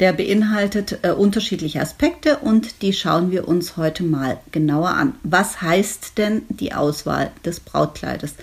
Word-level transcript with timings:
Der 0.00 0.12
beinhaltet 0.12 1.00
äh, 1.02 1.10
unterschiedliche 1.10 1.80
Aspekte 1.80 2.38
und 2.38 2.82
die 2.82 2.92
schauen 2.92 3.30
wir 3.30 3.48
uns 3.48 3.76
heute 3.76 4.04
mal 4.04 4.38
genauer 4.52 4.90
an. 4.90 5.14
Was 5.24 5.60
heißt 5.60 6.18
denn 6.18 6.42
die 6.48 6.72
Auswahl 6.72 7.32
des 7.44 7.60
Brautkleides? 7.60 8.34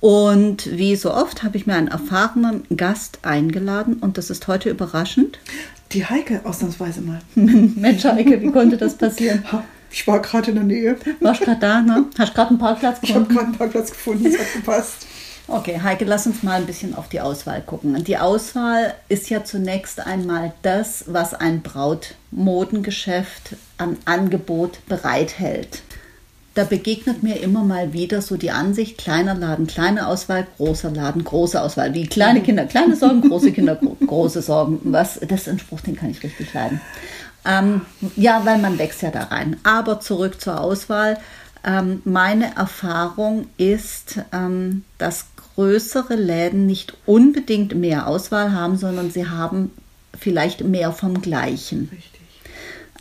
Und 0.00 0.70
wie 0.76 0.96
so 0.96 1.12
oft 1.12 1.42
habe 1.42 1.56
ich 1.56 1.66
mir 1.66 1.74
einen 1.74 1.88
erfahrenen 1.88 2.64
Gast 2.74 3.20
eingeladen 3.22 3.94
und 3.94 4.18
das 4.18 4.30
ist 4.30 4.46
heute 4.46 4.70
überraschend. 4.70 5.38
Die 5.92 6.04
Heike 6.04 6.40
ausnahmsweise 6.44 7.00
mal. 7.00 7.20
Mensch, 7.34 8.04
Heike, 8.04 8.40
wie 8.40 8.50
konnte 8.50 8.76
das 8.76 8.96
passieren? 8.96 9.44
Ich 9.90 10.06
war 10.06 10.20
gerade 10.20 10.50
in 10.50 10.56
der 10.56 10.64
Nähe. 10.64 10.96
Warst 11.20 11.42
gerade 11.42 11.60
da, 11.60 11.80
ne? 11.80 12.06
Hast 12.18 12.34
gerade 12.34 12.50
einen 12.50 12.58
Parkplatz 12.58 13.00
gefunden? 13.00 13.06
Ich 13.08 13.14
habe 13.16 13.34
gerade 13.34 13.46
einen 13.46 13.58
Parkplatz 13.58 13.90
gefunden, 13.90 14.24
das 14.24 14.38
hat 14.38 14.52
gepasst. 14.54 15.06
Okay, 15.48 15.80
Heike, 15.80 16.04
lass 16.04 16.26
uns 16.26 16.42
mal 16.42 16.60
ein 16.60 16.66
bisschen 16.66 16.96
auf 16.96 17.08
die 17.08 17.20
Auswahl 17.20 17.62
gucken. 17.62 18.02
Die 18.02 18.18
Auswahl 18.18 18.94
ist 19.08 19.30
ja 19.30 19.44
zunächst 19.44 20.04
einmal 20.04 20.52
das, 20.62 21.04
was 21.06 21.34
ein 21.34 21.62
Brautmodengeschäft 21.62 23.54
an 23.78 23.96
Angebot 24.06 24.84
bereithält. 24.88 25.82
Da 26.54 26.64
begegnet 26.64 27.22
mir 27.22 27.40
immer 27.40 27.62
mal 27.62 27.92
wieder 27.92 28.22
so 28.22 28.36
die 28.36 28.50
Ansicht, 28.50 28.98
kleiner 28.98 29.34
Laden, 29.34 29.68
kleine 29.68 30.08
Auswahl, 30.08 30.48
großer 30.56 30.90
Laden, 30.90 31.22
große 31.22 31.60
Auswahl. 31.60 31.94
Wie 31.94 32.08
kleine 32.08 32.42
Kinder, 32.42 32.64
kleine 32.64 32.96
Sorgen, 32.96 33.20
große 33.20 33.52
Kinder, 33.52 33.78
große 34.06 34.42
Sorgen. 34.42 34.80
Was, 34.84 35.20
das 35.20 35.42
ist 35.42 35.48
ein 35.48 35.60
Spruch, 35.60 35.80
den 35.80 35.94
kann 35.94 36.10
ich 36.10 36.24
richtig 36.24 36.52
leiden. 36.54 36.80
Ähm, 37.44 37.82
ja, 38.16 38.44
weil 38.44 38.58
man 38.58 38.78
wächst 38.78 39.02
ja 39.02 39.12
da 39.12 39.24
rein. 39.24 39.58
Aber 39.62 40.00
zurück 40.00 40.40
zur 40.40 40.60
Auswahl. 40.60 41.18
Ähm, 41.62 42.00
meine 42.04 42.56
Erfahrung 42.56 43.48
ist, 43.58 44.20
ähm, 44.32 44.84
dass 44.98 45.26
größere 45.56 46.14
Läden 46.14 46.66
nicht 46.66 46.96
unbedingt 47.06 47.74
mehr 47.74 48.06
Auswahl 48.06 48.52
haben, 48.52 48.76
sondern 48.76 49.10
sie 49.10 49.26
haben 49.28 49.72
vielleicht 50.16 50.62
mehr 50.62 50.92
vom 50.92 51.20
Gleichen. 51.22 51.88
Richtig. 51.90 52.20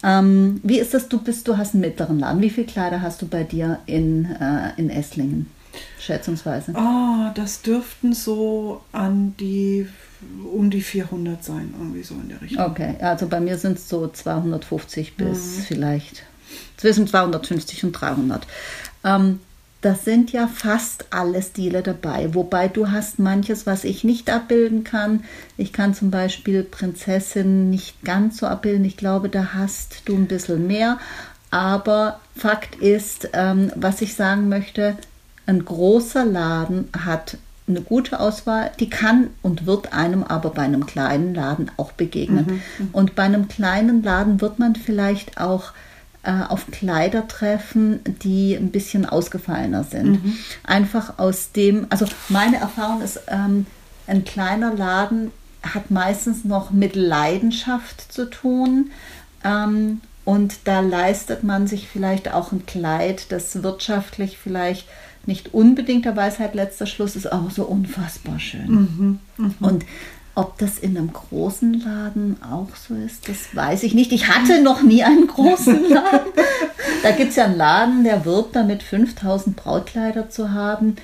Ähm, 0.03 0.61
wie 0.63 0.79
ist 0.79 0.93
das? 0.93 1.09
Du 1.09 1.19
bist, 1.19 1.47
du 1.47 1.57
hast 1.57 1.73
einen 1.73 1.81
mittleren 1.81 2.19
Laden. 2.19 2.41
Wie 2.41 2.49
viele 2.49 2.67
Kleider 2.67 3.01
hast 3.01 3.21
du 3.21 3.27
bei 3.27 3.43
dir 3.43 3.79
in, 3.85 4.25
äh, 4.25 4.71
in 4.77 4.89
Esslingen? 4.89 5.47
Schätzungsweise. 5.99 6.73
Oh, 6.75 7.31
das 7.35 7.61
dürften 7.61 8.13
so 8.13 8.81
an 8.93 9.35
die 9.39 9.87
um 10.53 10.69
die 10.69 10.81
400 10.81 11.43
sein, 11.43 11.73
irgendwie 11.77 12.03
so 12.03 12.15
in 12.15 12.29
der 12.29 12.41
Richtung. 12.41 12.65
Okay, 12.65 12.95
also 13.01 13.27
bei 13.27 13.39
mir 13.39 13.57
sind 13.57 13.77
es 13.77 13.89
so 13.89 14.07
250 14.07 15.17
bis 15.17 15.57
mhm. 15.57 15.61
vielleicht 15.63 16.23
zwischen 16.77 17.05
250 17.05 17.83
und 17.83 17.91
300. 17.91 18.47
Ähm, 19.03 19.39
das 19.85 20.03
sind 20.03 20.31
ja 20.31 20.47
fast 20.47 21.05
alle 21.11 21.43
Stile 21.43 21.83
dabei, 21.83 22.33
wobei 22.33 22.67
du 22.67 22.89
hast 22.89 23.19
manches, 23.19 23.67
was 23.67 23.83
ich 23.83 24.03
nicht 24.03 24.31
abbilden 24.31 24.83
kann. 24.83 25.23
Ich 25.57 25.73
kann 25.73 25.93
zum 25.93 26.09
Beispiel 26.09 26.63
Prinzessin 26.63 27.69
nicht 27.69 28.03
ganz 28.03 28.37
so 28.37 28.47
abbilden. 28.47 28.83
Ich 28.83 28.97
glaube, 28.97 29.29
da 29.29 29.53
hast 29.53 30.01
du 30.05 30.15
ein 30.15 30.25
bisschen 30.25 30.65
mehr. 30.65 30.97
Aber 31.51 32.19
Fakt 32.35 32.77
ist, 32.77 33.29
ähm, 33.33 33.71
was 33.75 34.01
ich 34.01 34.15
sagen 34.15 34.49
möchte, 34.49 34.97
ein 35.45 35.63
großer 35.63 36.25
Laden 36.25 36.89
hat 37.05 37.37
eine 37.67 37.81
gute 37.81 38.19
Auswahl, 38.19 38.71
die 38.79 38.89
kann 38.89 39.27
und 39.43 39.67
wird 39.67 39.93
einem 39.93 40.23
aber 40.23 40.49
bei 40.49 40.63
einem 40.63 40.87
kleinen 40.87 41.35
Laden 41.35 41.69
auch 41.77 41.91
begegnen. 41.91 42.45
Mhm. 42.47 42.85
mhm. 42.85 42.89
Und 42.91 43.13
bei 43.13 43.23
einem 43.23 43.49
kleinen 43.49 44.01
Laden 44.01 44.41
wird 44.41 44.57
man 44.57 44.75
vielleicht 44.75 45.39
auch 45.39 45.73
auf 46.31 46.71
Kleider 46.71 47.27
treffen, 47.27 47.99
die 48.23 48.55
ein 48.55 48.71
bisschen 48.71 49.05
ausgefallener 49.05 49.83
sind. 49.83 50.23
Mhm. 50.23 50.37
Einfach 50.63 51.19
aus 51.19 51.51
dem, 51.51 51.87
also 51.89 52.05
meine 52.29 52.57
Erfahrung 52.57 53.01
ist, 53.01 53.19
ähm, 53.27 53.65
ein 54.07 54.23
kleiner 54.23 54.73
Laden 54.73 55.31
hat 55.61 55.91
meistens 55.91 56.45
noch 56.45 56.71
mit 56.71 56.95
Leidenschaft 56.95 58.11
zu 58.11 58.29
tun. 58.29 58.91
Ähm, 59.43 60.01
und 60.23 60.55
da 60.65 60.79
leistet 60.79 61.43
man 61.43 61.67
sich 61.67 61.87
vielleicht 61.87 62.33
auch 62.33 62.51
ein 62.51 62.65
Kleid, 62.65 63.31
das 63.31 63.61
wirtschaftlich 63.61 64.37
vielleicht 64.37 64.87
nicht 65.27 65.53
unbedingt 65.53 66.05
der 66.05 66.15
Weisheit 66.15 66.55
letzter 66.55 66.85
Schluss 66.85 67.15
ist, 67.15 67.27
aber 67.27 67.49
so 67.49 67.63
unfassbar 67.63 68.39
schön. 68.39 68.67
Mhm, 68.67 69.19
mh. 69.37 69.53
Und 69.59 69.85
ob 70.35 70.57
das 70.57 70.77
in 70.77 70.97
einem 70.97 71.13
großen 71.13 71.73
Laden 71.81 72.37
auch 72.43 72.75
so 72.75 72.93
ist, 72.93 73.29
das 73.29 73.55
weiß 73.55 73.83
ich 73.83 73.93
nicht. 73.93 74.11
Ich 74.11 74.27
hatte 74.27 74.61
noch 74.61 74.81
nie 74.81 75.03
einen 75.03 75.27
großen 75.27 75.89
Laden. 75.89 76.33
Da 77.03 77.11
gibt 77.11 77.29
es 77.29 77.37
ja 77.37 77.45
einen 77.45 77.57
Laden, 77.57 78.03
der 78.03 78.25
wirbt 78.25 78.55
damit, 78.55 78.83
5000 78.83 79.55
Brautkleider 79.55 80.29
zu 80.29 80.51
haben. 80.51 80.97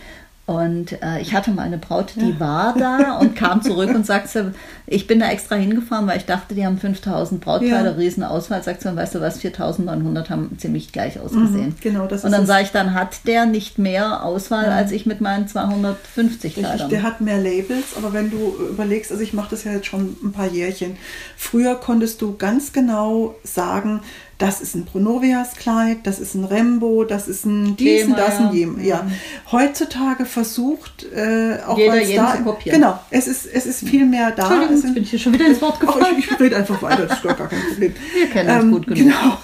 Und 0.51 1.01
äh, 1.01 1.22
ich 1.22 1.34
hatte 1.34 1.51
mal 1.51 1.62
eine 1.62 1.78
Braut, 1.78 2.13
die 2.17 2.31
ja. 2.31 2.39
war 2.41 2.75
da 2.78 3.19
und 3.19 3.38
kam 3.38 3.62
zurück 3.62 3.95
und 3.95 4.06
sagte, 4.06 4.53
ich 4.85 5.07
bin 5.07 5.22
da 5.22 5.29
extra 5.29 5.56
hingefahren, 5.56 6.07
weil 6.07 6.17
ich 6.17 6.25
dachte, 6.25 6.56
die 6.56 6.66
haben 6.66 6.78
5000 6.78 7.39
Brautkleider, 7.39 7.91
ja. 7.91 7.95
Riesenauswahl. 7.95 8.61
Sagt 8.61 8.81
sie, 8.81 8.94
weißt 8.94 9.16
du 9.16 9.22
was, 9.22 9.40
4900 9.40 10.29
haben 10.29 10.57
ziemlich 10.57 10.91
gleich 10.91 11.22
ausgesehen. 11.22 11.67
Mhm, 11.67 11.75
genau, 11.79 12.06
das 12.06 12.25
Und 12.25 12.34
dann 12.34 12.45
sage 12.45 12.63
ich, 12.63 12.72
dann 12.72 12.94
hat 12.94 13.25
der 13.28 13.45
nicht 13.45 13.78
mehr 13.78 14.25
Auswahl 14.25 14.66
ja. 14.66 14.75
als 14.75 14.91
ich 14.91 15.06
mit 15.06 15.22
meinen 15.22 15.47
250 15.47 16.56
Kleidern. 16.56 16.90
Der 16.90 17.03
hat 17.03 17.22
mehr 17.22 17.38
Labels, 17.38 17.95
aber 17.95 18.11
wenn 18.11 18.29
du 18.29 18.53
überlegst, 18.72 19.09
also 19.09 19.23
ich 19.23 19.31
mache 19.31 19.51
das 19.51 19.63
ja 19.63 19.72
jetzt 19.72 19.85
schon 19.85 20.17
ein 20.22 20.34
paar 20.34 20.47
Jährchen. 20.47 20.97
Früher 21.38 21.75
konntest 21.75 22.22
du 22.22 22.35
ganz 22.35 22.73
genau 22.73 23.35
sagen, 23.45 24.01
das 24.41 24.59
ist 24.59 24.75
ein 24.75 24.85
Pronovias-Kleid, 24.85 26.00
das 26.03 26.19
ist 26.19 26.34
ein 26.34 26.46
Rembo, 26.46 27.03
das 27.03 27.28
ist 27.28 27.46
ein 27.46 27.75
dies 27.75 28.06
und 28.06 28.18
das 28.18 28.38
ein 28.40 28.53
jem. 28.53 28.84
Ja. 28.84 29.06
Heutzutage 29.52 30.25
versucht 30.25 31.06
äh, 31.13 31.59
auch 31.66 31.78
Jeder 31.78 32.02
da, 32.16 32.35
zu 32.38 32.44
kopieren. 32.44 32.81
Genau, 32.81 33.00
es 33.12 33.28
ist, 33.28 33.46
es 33.46 33.68
ist 33.68 33.88
viel 33.88 34.06
mehr 34.06 34.31
da. 34.31 34.44
Entschuldigung, 34.44 34.75
jetzt 34.84 34.94
bin 34.96 35.03
ich 35.03 35.09
hier 35.12 35.19
schon 35.19 35.34
wieder 35.34 35.46
ins 35.46 35.62
Wort 35.62 35.79
gefallen. 35.79 36.16
ich, 36.18 36.31
ich 36.31 36.40
rede 36.40 36.57
einfach 36.57 36.81
weiter, 36.81 37.06
das 37.06 37.18
ist 37.18 37.24
gar 37.24 37.35
kein 37.35 37.62
Problem. 37.69 37.94
Wir 38.16 38.28
kennen 38.29 38.50
uns 38.50 38.63
ähm, 38.63 38.72
gut 38.72 38.88
genug. 38.88 39.03
Genau. 39.03 39.38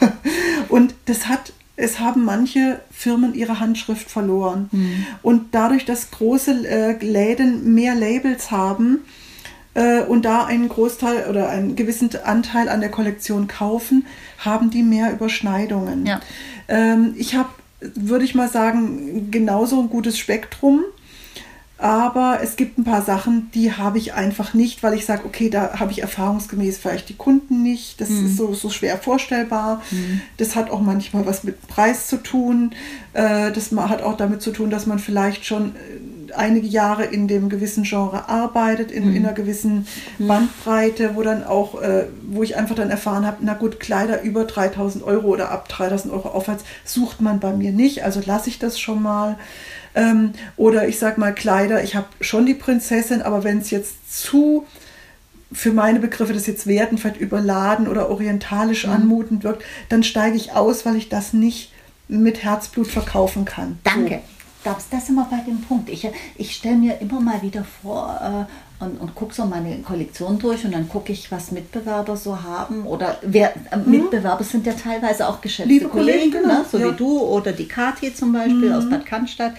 Und 0.69 0.95
das 1.05 1.27
hat 1.27 1.53
es 1.79 1.99
haben 1.99 2.25
manche 2.25 2.79
Firmen 2.89 3.35
ihre 3.35 3.59
Handschrift 3.59 4.09
verloren. 4.09 4.67
Mhm. 4.71 5.05
Und 5.21 5.43
dadurch, 5.51 5.85
dass 5.85 6.09
große 6.09 6.67
äh, 6.67 7.05
Läden 7.05 7.75
mehr 7.75 7.93
Labels 7.93 8.49
haben, 8.49 9.01
äh, 9.77 10.01
und 10.01 10.25
da 10.25 10.45
einen 10.45 10.69
Großteil 10.69 11.29
oder 11.29 11.49
einen 11.49 11.75
gewissen 11.75 12.09
Anteil 12.23 12.67
an 12.67 12.81
der 12.81 12.89
Kollektion 12.89 13.47
kaufen, 13.47 14.07
haben 14.39 14.71
die 14.71 14.81
mehr 14.81 15.13
Überschneidungen. 15.13 16.05
Ja. 16.05 16.19
Ähm, 16.67 17.13
ich 17.15 17.35
habe, 17.35 17.49
würde 17.79 18.25
ich 18.25 18.33
mal 18.33 18.49
sagen, 18.49 19.29
genauso 19.29 19.79
ein 19.79 19.89
gutes 19.89 20.17
Spektrum. 20.17 20.83
Aber 21.79 22.39
es 22.41 22.55
gibt 22.55 22.79
ein 22.79 22.85
paar 22.85 23.03
Sachen, 23.03 23.51
die 23.53 23.71
habe 23.71 23.99
ich 23.99 24.15
einfach 24.15 24.55
nicht, 24.55 24.81
weil 24.81 24.95
ich 24.95 25.05
sage, 25.05 25.25
okay, 25.25 25.51
da 25.51 25.79
habe 25.79 25.91
ich 25.91 26.01
erfahrungsgemäß 26.01 26.79
vielleicht 26.79 27.07
die 27.09 27.13
Kunden 27.13 27.61
nicht. 27.61 28.01
Das 28.01 28.09
mhm. 28.09 28.25
ist 28.25 28.35
so, 28.35 28.55
so 28.55 28.71
schwer 28.71 28.97
vorstellbar. 28.97 29.83
Mhm. 29.91 30.21
Das 30.37 30.55
hat 30.55 30.71
auch 30.71 30.81
manchmal 30.81 31.27
was 31.27 31.43
mit 31.43 31.67
Preis 31.67 32.07
zu 32.07 32.17
tun. 32.17 32.71
Äh, 33.13 33.51
das 33.51 33.71
hat 33.71 34.01
auch 34.01 34.17
damit 34.17 34.41
zu 34.41 34.49
tun, 34.49 34.71
dass 34.71 34.87
man 34.87 34.97
vielleicht 34.97 35.45
schon 35.45 35.75
äh, 35.75 36.16
einige 36.35 36.67
Jahre 36.67 37.05
in 37.05 37.27
dem 37.27 37.49
gewissen 37.49 37.83
Genre 37.83 38.29
arbeitet, 38.29 38.91
in, 38.91 39.09
mhm. 39.09 39.15
in 39.15 39.25
einer 39.25 39.33
gewissen 39.33 39.87
mhm. 40.17 40.27
Bandbreite, 40.27 41.15
wo 41.15 41.23
dann 41.23 41.43
auch, 41.43 41.81
äh, 41.81 42.05
wo 42.29 42.43
ich 42.43 42.55
einfach 42.55 42.75
dann 42.75 42.89
erfahren 42.89 43.25
habe, 43.25 43.37
na 43.41 43.53
gut, 43.53 43.79
Kleider 43.79 44.21
über 44.21 44.45
3000 44.45 45.03
Euro 45.03 45.27
oder 45.27 45.51
ab 45.51 45.69
3000 45.69 46.13
Euro 46.13 46.29
aufwärts 46.29 46.63
sucht 46.85 47.21
man 47.21 47.39
bei 47.39 47.53
mir 47.53 47.71
nicht, 47.71 48.03
also 48.03 48.21
lasse 48.25 48.49
ich 48.49 48.59
das 48.59 48.79
schon 48.79 49.01
mal. 49.01 49.37
Ähm, 49.95 50.33
oder 50.57 50.87
ich 50.87 50.99
sag 50.99 51.17
mal 51.17 51.33
Kleider, 51.33 51.83
ich 51.83 51.95
habe 51.95 52.07
schon 52.21 52.45
die 52.45 52.53
Prinzessin, 52.53 53.21
aber 53.21 53.43
wenn 53.43 53.59
es 53.59 53.71
jetzt 53.71 54.21
zu 54.21 54.65
für 55.51 55.71
meine 55.71 55.99
Begriffe 55.99 56.33
das 56.33 56.45
jetzt 56.45 56.67
werden, 56.67 56.97
vielleicht 56.97 57.21
überladen 57.21 57.87
oder 57.87 58.09
orientalisch 58.09 58.85
mhm. 58.85 58.93
anmutend 58.93 59.43
wirkt, 59.43 59.63
dann 59.89 60.03
steige 60.03 60.35
ich 60.35 60.51
aus, 60.51 60.85
weil 60.85 60.97
ich 60.97 61.09
das 61.09 61.33
nicht 61.33 61.71
mit 62.07 62.43
Herzblut 62.43 62.87
verkaufen 62.87 63.45
kann. 63.45 63.79
Danke. 63.83 64.15
So 64.15 64.36
glaube, 64.63 64.81
das 64.89 65.03
ist 65.03 65.09
immer 65.09 65.27
bei 65.29 65.37
dem 65.37 65.61
Punkt. 65.61 65.89
Ich, 65.89 66.07
ich 66.35 66.55
stelle 66.55 66.75
mir 66.75 66.99
immer 66.99 67.19
mal 67.19 67.41
wieder 67.41 67.63
vor 67.63 68.47
äh, 68.79 68.83
und, 68.83 68.99
und 68.99 69.15
gucke 69.15 69.33
so 69.33 69.45
meine 69.45 69.79
Kollektion 69.79 70.37
durch 70.39 70.65
und 70.65 70.71
dann 70.71 70.87
gucke 70.87 71.11
ich, 71.11 71.31
was 71.31 71.51
Mitbewerber 71.51 72.15
so 72.15 72.41
haben. 72.41 72.85
Oder 72.85 73.17
wer, 73.21 73.55
äh, 73.71 73.77
mhm. 73.77 73.91
Mitbewerber 73.91 74.43
sind 74.43 74.65
ja 74.65 74.73
teilweise 74.73 75.27
auch 75.27 75.41
geschätzte 75.41 75.71
Liebe 75.71 75.89
Kollegen, 75.89 76.31
Kollegen 76.31 76.47
ne? 76.47 76.65
so 76.69 76.77
ja. 76.77 76.91
wie 76.91 76.95
du 76.95 77.19
oder 77.19 77.51
die 77.51 77.67
Kathi 77.67 78.13
zum 78.13 78.33
Beispiel 78.33 78.69
mhm. 78.69 78.75
aus 78.75 78.89
Bad 78.89 79.05
Cannstatt. 79.05 79.53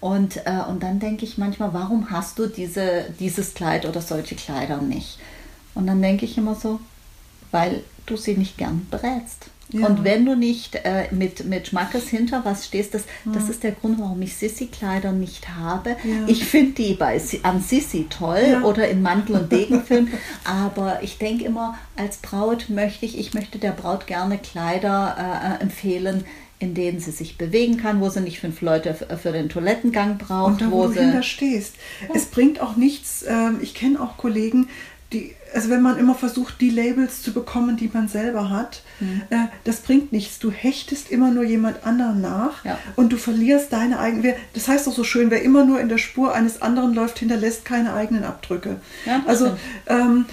Und, 0.00 0.38
äh, 0.46 0.62
und 0.68 0.82
dann 0.82 0.98
denke 0.98 1.24
ich 1.24 1.38
manchmal, 1.38 1.72
warum 1.72 2.10
hast 2.10 2.38
du 2.38 2.46
diese, 2.46 3.04
dieses 3.20 3.54
Kleid 3.54 3.86
oder 3.86 4.00
solche 4.00 4.34
Kleider 4.34 4.78
nicht? 4.78 5.18
Und 5.74 5.86
dann 5.86 6.02
denke 6.02 6.24
ich 6.24 6.36
immer 6.36 6.54
so, 6.54 6.80
weil 7.52 7.82
du 8.06 8.16
sie 8.16 8.36
nicht 8.36 8.58
gern 8.58 8.86
berätst. 8.90 9.46
Ja. 9.72 9.86
Und 9.86 10.04
wenn 10.04 10.24
du 10.26 10.36
nicht 10.36 10.76
äh, 10.76 11.06
mit, 11.10 11.44
mit 11.46 11.68
Schmackes 11.68 12.08
hinter 12.08 12.44
was 12.44 12.66
stehst, 12.66 12.94
das, 12.94 13.04
ja. 13.24 13.32
das 13.32 13.48
ist 13.48 13.62
der 13.62 13.72
Grund, 13.72 13.98
warum 13.98 14.20
ich 14.22 14.36
Sissy-Kleider 14.36 15.12
nicht 15.12 15.48
habe. 15.48 15.90
Ja. 15.90 16.26
Ich 16.26 16.44
finde 16.44 16.72
die 16.72 16.94
bei, 16.94 17.20
an 17.42 17.60
Sissy 17.60 18.06
toll 18.08 18.62
oder 18.64 18.88
in 18.88 19.02
Mantel- 19.02 19.36
und 19.36 19.52
Degenfilm, 19.52 20.08
aber 20.44 21.02
ich 21.02 21.18
denke 21.18 21.44
immer, 21.44 21.78
als 21.96 22.18
Braut 22.18 22.68
möchte 22.68 23.06
ich, 23.06 23.18
ich 23.18 23.34
möchte 23.34 23.58
der 23.58 23.72
Braut 23.72 24.06
gerne 24.06 24.38
Kleider 24.38 25.16
äh, 25.18 25.56
äh 25.56 25.62
empfehlen, 25.62 26.24
in 26.62 26.74
denen 26.74 27.00
sie 27.00 27.10
sich 27.10 27.36
bewegen 27.36 27.76
kann, 27.76 28.00
wo 28.00 28.08
sie 28.08 28.20
nicht 28.20 28.38
fünf 28.38 28.60
Leute 28.60 28.94
für 28.94 29.32
den 29.32 29.48
Toilettengang 29.48 30.18
braucht. 30.18 30.52
Und 30.52 30.60
da, 30.60 30.70
wo, 30.70 30.84
wo 30.84 30.86
du 30.86 31.00
hinter 31.00 31.24
stehst. 31.24 31.74
Es 32.14 32.26
bringt 32.26 32.60
auch 32.60 32.76
nichts, 32.76 33.24
ähm, 33.26 33.58
ich 33.60 33.74
kenne 33.74 34.00
auch 34.00 34.16
Kollegen, 34.16 34.68
die, 35.12 35.34
also 35.54 35.70
wenn 35.70 35.82
man 35.82 35.98
immer 35.98 36.14
versucht, 36.14 36.60
die 36.60 36.70
Labels 36.70 37.22
zu 37.22 37.32
bekommen, 37.32 37.76
die 37.76 37.90
man 37.92 38.08
selber 38.08 38.50
hat, 38.50 38.82
mhm. 39.00 39.22
äh, 39.30 39.46
das 39.64 39.80
bringt 39.80 40.12
nichts. 40.12 40.38
Du 40.38 40.50
hechtest 40.50 41.10
immer 41.10 41.30
nur 41.30 41.44
jemand 41.44 41.84
anderen 41.86 42.20
nach 42.20 42.64
ja. 42.64 42.78
und 42.96 43.12
du 43.12 43.16
verlierst 43.16 43.72
deine 43.72 43.98
eigenen. 43.98 44.34
Das 44.54 44.68
heißt 44.68 44.86
doch 44.86 44.94
so 44.94 45.04
schön, 45.04 45.30
wer 45.30 45.42
immer 45.42 45.64
nur 45.64 45.80
in 45.80 45.88
der 45.88 45.98
Spur 45.98 46.34
eines 46.34 46.62
anderen 46.62 46.94
läuft, 46.94 47.18
hinterlässt 47.18 47.64
keine 47.64 47.94
eigenen 47.94 48.24
Abdrücke. 48.24 48.80
Ja, 49.06 49.22
also 49.26 49.56
ähm, 49.86 50.26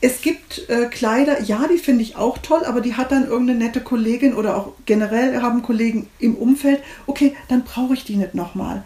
es 0.00 0.22
gibt 0.22 0.68
äh, 0.68 0.86
Kleider, 0.86 1.42
ja, 1.42 1.66
die 1.66 1.78
finde 1.78 2.02
ich 2.02 2.16
auch 2.16 2.38
toll, 2.38 2.64
aber 2.64 2.80
die 2.80 2.94
hat 2.94 3.10
dann 3.10 3.26
irgendeine 3.26 3.58
nette 3.58 3.80
Kollegin 3.80 4.34
oder 4.34 4.56
auch 4.56 4.74
generell 4.86 5.42
haben 5.42 5.62
Kollegen 5.62 6.08
im 6.18 6.36
Umfeld. 6.36 6.82
Okay, 7.06 7.34
dann 7.48 7.64
brauche 7.64 7.94
ich 7.94 8.04
die 8.04 8.16
nicht 8.16 8.34
nochmal. 8.34 8.84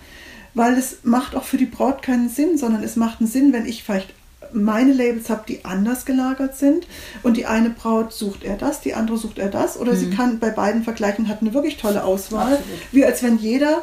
Weil 0.54 0.74
es 0.74 0.98
macht 1.02 1.34
auch 1.34 1.44
für 1.44 1.56
die 1.56 1.66
Braut 1.66 2.02
keinen 2.02 2.28
Sinn, 2.28 2.56
sondern 2.56 2.82
es 2.82 2.96
macht 2.96 3.20
einen 3.20 3.28
Sinn, 3.28 3.52
wenn 3.52 3.66
ich 3.66 3.84
vielleicht 3.84 4.14
meine 4.52 4.92
Labels 4.92 5.30
habe, 5.30 5.42
die 5.48 5.64
anders 5.64 6.04
gelagert 6.04 6.56
sind 6.56 6.86
und 7.22 7.36
die 7.36 7.46
eine 7.46 7.70
Braut 7.70 8.12
sucht 8.12 8.44
er 8.44 8.56
das, 8.56 8.80
die 8.80 8.94
andere 8.94 9.16
sucht 9.16 9.38
er 9.38 9.48
das 9.48 9.78
oder 9.78 9.92
mhm. 9.92 9.96
sie 9.96 10.10
kann 10.10 10.38
bei 10.38 10.50
beiden 10.50 10.82
vergleichen, 10.82 11.28
hat 11.28 11.40
eine 11.40 11.54
wirklich 11.54 11.76
tolle 11.76 12.04
Auswahl, 12.04 12.54
Absolut. 12.54 12.80
wie 12.92 13.04
als 13.04 13.22
wenn 13.22 13.38
jeder 13.38 13.82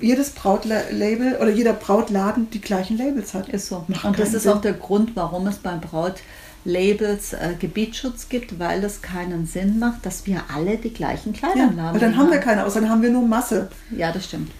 jedes 0.00 0.30
Brautlabel 0.30 1.36
oder 1.40 1.50
jeder 1.50 1.72
Brautladen 1.72 2.50
die 2.50 2.60
gleichen 2.60 2.98
Labels 2.98 3.32
hat. 3.32 3.48
Ist 3.48 3.68
so. 3.68 3.84
Macht 3.86 4.04
und 4.04 4.18
das 4.18 4.34
ist 4.34 4.42
Sinn. 4.42 4.52
auch 4.52 4.60
der 4.60 4.72
Grund, 4.72 5.12
warum 5.14 5.46
es 5.46 5.58
beim 5.58 5.80
Brautlabels 5.80 7.32
äh, 7.32 7.54
Gebietsschutz 7.58 8.28
gibt, 8.28 8.58
weil 8.58 8.82
es 8.82 9.02
keinen 9.02 9.46
Sinn 9.46 9.78
macht, 9.78 10.04
dass 10.04 10.26
wir 10.26 10.42
alle 10.52 10.78
die 10.78 10.92
gleichen 10.92 11.32
Kleider 11.32 11.70
ja, 11.76 11.82
haben. 11.82 12.00
Dann 12.00 12.16
haben 12.16 12.30
wir 12.30 12.38
keine 12.38 12.64
aus, 12.64 12.74
dann 12.74 12.88
haben 12.88 13.02
wir 13.02 13.10
nur 13.10 13.26
Masse. 13.26 13.70
Ja, 13.96 14.10
das 14.10 14.24
stimmt. 14.24 14.50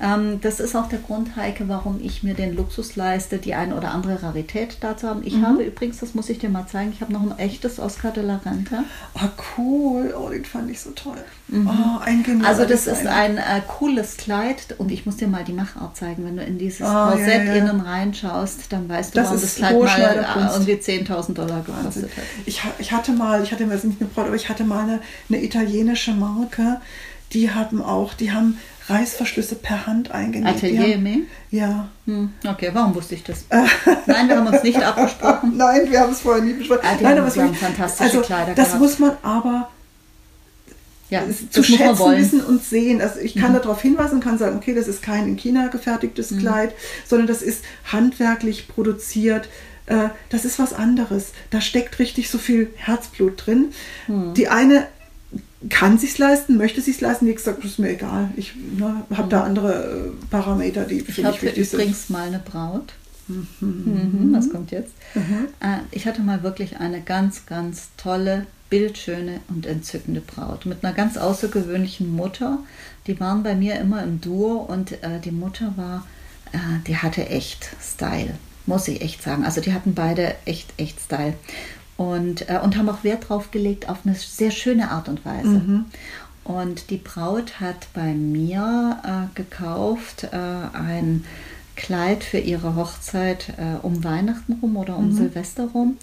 Ähm, 0.00 0.40
das 0.40 0.60
ist 0.60 0.74
auch 0.76 0.88
der 0.88 0.98
Grund, 0.98 1.36
Heike, 1.36 1.68
warum 1.68 2.00
ich 2.02 2.22
mir 2.22 2.34
den 2.34 2.54
Luxus 2.54 2.96
leiste, 2.96 3.38
die 3.38 3.54
eine 3.54 3.76
oder 3.76 3.92
andere 3.92 4.22
Rarität 4.22 4.78
da 4.80 4.96
zu 4.96 5.08
haben. 5.08 5.22
Ich 5.24 5.36
mhm. 5.36 5.46
habe 5.46 5.62
übrigens, 5.62 5.98
das 5.98 6.14
muss 6.14 6.28
ich 6.28 6.38
dir 6.38 6.48
mal 6.48 6.66
zeigen, 6.66 6.92
ich 6.92 7.00
habe 7.00 7.12
noch 7.12 7.22
ein 7.22 7.38
echtes 7.38 7.78
Oscar 7.78 8.10
de 8.10 8.24
la 8.24 8.40
Renta. 8.44 8.84
Ah, 9.14 9.28
cool. 9.56 10.14
Oh, 10.18 10.28
den 10.28 10.44
fand 10.44 10.70
ich 10.70 10.80
so 10.80 10.90
toll. 10.90 11.18
Mhm. 11.48 11.68
Oh, 11.68 12.00
ein 12.00 12.44
also 12.44 12.64
das 12.64 12.86
ist 12.86 13.06
ein 13.06 13.38
äh, 13.38 13.60
cooles 13.66 14.16
Kleid 14.16 14.74
und 14.78 14.90
ich 14.90 15.06
muss 15.06 15.16
dir 15.16 15.28
mal 15.28 15.44
die 15.44 15.52
Machart 15.52 15.96
zeigen. 15.96 16.24
Wenn 16.24 16.36
du 16.36 16.42
in 16.42 16.58
dieses 16.58 16.80
oh, 16.82 16.92
Korsett 16.92 17.46
ja, 17.46 17.54
ja. 17.54 17.54
innen 17.54 17.80
reinschaust, 17.80 18.72
dann 18.72 18.88
weißt 18.88 19.14
du, 19.14 19.20
das 19.20 19.26
warum 19.26 19.40
das 19.40 19.54
Kleid 19.54 19.80
mal 19.80 20.50
irgendwie 20.52 20.74
10.000 20.74 21.34
Dollar 21.34 21.62
gekostet 21.62 22.10
hat. 22.16 22.24
Ich, 22.44 22.60
ich 22.78 22.92
hatte 22.92 23.12
mal, 23.12 23.42
ich 23.42 23.52
hatte 23.52 23.66
mal, 23.66 23.74
nicht 23.76 24.00
eine 24.00 24.08
Braut, 24.08 24.26
aber 24.26 24.36
ich 24.36 24.48
hatte 24.48 24.64
mal 24.64 24.82
eine, 24.82 25.00
eine 25.28 25.42
italienische 25.42 26.12
Marke, 26.12 26.80
die 27.32 27.50
haben 27.50 27.82
auch, 27.82 28.14
die 28.14 28.32
haben 28.32 28.58
Reißverschlüsse 28.88 29.56
per 29.56 29.86
Hand 29.86 30.10
eingenäht. 30.12 30.56
Atelier 30.56 30.98
Me? 30.98 31.22
Ja. 31.50 31.88
Hm, 32.06 32.30
okay, 32.46 32.70
warum 32.72 32.94
wusste 32.94 33.14
ich 33.14 33.24
das? 33.24 33.44
Nein, 34.06 34.28
wir 34.28 34.36
haben 34.36 34.46
uns 34.46 34.62
nicht 34.62 34.82
abgesprochen. 34.82 35.56
Nein, 35.56 35.90
wir 35.90 36.00
haben 36.00 36.12
es 36.12 36.20
vorher 36.20 36.42
nie 36.42 36.52
besprochen. 36.52 36.82
Ah, 36.84 36.96
Nein, 37.00 37.18
aber 37.18 37.28
es 37.28 37.36
haben 37.36 37.54
fantastische 37.54 38.04
also, 38.04 38.20
Kleider 38.22 38.54
Das 38.54 38.68
gehabt. 38.68 38.82
muss 38.82 38.98
man 38.98 39.12
aber 39.22 39.68
ja, 41.08 41.22
zu 41.50 41.62
schätzen 41.62 42.16
wissen 42.16 42.40
und 42.40 42.64
sehen. 42.64 43.00
Also 43.00 43.20
ich 43.20 43.36
kann 43.36 43.52
mhm. 43.52 43.56
darauf 43.56 43.80
hinweisen 43.80 44.16
und 44.16 44.24
kann 44.24 44.38
sagen, 44.38 44.56
okay, 44.56 44.74
das 44.74 44.88
ist 44.88 45.02
kein 45.02 45.28
in 45.28 45.36
China 45.36 45.68
gefertigtes 45.68 46.32
mhm. 46.32 46.40
Kleid, 46.40 46.74
sondern 47.06 47.28
das 47.28 47.42
ist 47.42 47.64
handwerklich 47.84 48.66
produziert. 48.68 49.48
Äh, 49.86 50.08
das 50.30 50.44
ist 50.44 50.58
was 50.58 50.72
anderes. 50.72 51.32
Da 51.50 51.60
steckt 51.60 51.98
richtig 52.00 52.28
so 52.28 52.38
viel 52.38 52.70
Herzblut 52.76 53.46
drin. 53.46 53.72
Mhm. 54.08 54.34
Die 54.34 54.48
eine 54.48 54.88
kann 55.68 55.98
sich 55.98 56.16
leisten, 56.18 56.56
möchte 56.56 56.80
sich 56.80 57.00
leisten. 57.00 57.26
Wie 57.26 57.34
gesagt, 57.34 57.64
ist 57.64 57.78
mir 57.78 57.90
egal. 57.90 58.30
Ich 58.36 58.54
ne, 58.54 59.04
habe 59.10 59.24
mhm. 59.24 59.30
da 59.30 59.42
andere 59.44 60.12
äh, 60.12 60.26
Parameter, 60.30 60.84
die 60.84 61.00
für 61.00 61.20
ich 61.20 61.26
mich 61.26 61.42
wichtig 61.42 61.70
sind. 61.70 61.80
übrigens 61.80 62.08
mal 62.08 62.26
eine 62.26 62.38
Braut. 62.38 62.94
Mhm. 63.28 63.46
Mhm. 63.58 64.32
Was 64.32 64.50
kommt 64.50 64.70
jetzt? 64.70 64.92
Mhm. 65.14 65.48
Äh, 65.60 65.78
ich 65.90 66.06
hatte 66.06 66.22
mal 66.22 66.42
wirklich 66.42 66.78
eine 66.78 67.00
ganz, 67.00 67.46
ganz 67.46 67.88
tolle, 67.96 68.46
bildschöne 68.70 69.40
und 69.48 69.66
entzückende 69.66 70.20
Braut 70.20 70.66
mit 70.66 70.84
einer 70.84 70.92
ganz 70.92 71.16
außergewöhnlichen 71.16 72.14
Mutter. 72.14 72.58
Die 73.06 73.18
waren 73.20 73.42
bei 73.42 73.54
mir 73.54 73.78
immer 73.80 74.02
im 74.02 74.20
Duo 74.20 74.56
und 74.56 74.92
äh, 75.04 75.20
die 75.24 75.30
Mutter 75.30 75.72
war, 75.76 76.06
äh, 76.52 76.58
die 76.86 76.96
hatte 76.96 77.28
echt 77.28 77.70
Style, 77.80 78.34
muss 78.66 78.88
ich 78.88 79.00
echt 79.02 79.22
sagen. 79.22 79.44
Also 79.44 79.60
die 79.60 79.72
hatten 79.72 79.94
beide 79.94 80.34
echt, 80.44 80.72
echt 80.78 81.00
Style 81.00 81.34
und, 81.96 82.48
äh, 82.48 82.60
und 82.62 82.76
haben 82.76 82.88
auch 82.88 83.04
Wert 83.04 83.28
drauf 83.28 83.50
gelegt 83.50 83.88
auf 83.88 83.98
eine 84.04 84.14
sehr 84.14 84.50
schöne 84.50 84.90
Art 84.90 85.08
und 85.08 85.24
Weise. 85.24 85.48
Mhm. 85.48 85.84
Und 86.44 86.90
die 86.90 86.98
Braut 86.98 87.60
hat 87.60 87.88
bei 87.92 88.12
mir 88.14 88.98
äh, 89.04 89.34
gekauft 89.34 90.28
äh, 90.32 90.36
ein 90.36 91.24
Kleid 91.74 92.24
für 92.24 92.38
ihre 92.38 92.76
Hochzeit 92.76 93.52
äh, 93.58 93.84
um 93.84 94.04
Weihnachten 94.04 94.54
rum 94.62 94.76
oder 94.76 94.96
um 94.96 95.08
mhm. 95.08 95.16
Silvester 95.16 95.68
rum. 95.74 95.98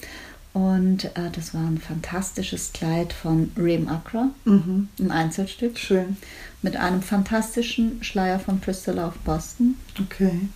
Und 0.52 1.06
äh, 1.16 1.30
das 1.32 1.52
war 1.52 1.62
ein 1.62 1.78
fantastisches 1.78 2.72
Kleid 2.72 3.12
von 3.12 3.50
Reem 3.56 3.88
Accra, 3.88 4.30
mhm. 4.44 4.88
ein 5.00 5.10
Einzelstück. 5.10 5.78
Schön. 5.78 6.16
Mit 6.62 6.76
einem 6.76 7.02
fantastischen 7.02 8.04
Schleier 8.04 8.38
von 8.38 8.60
Priscilla 8.60 9.08
of 9.08 9.14
Boston. 9.24 9.76
Okay. 10.00 10.48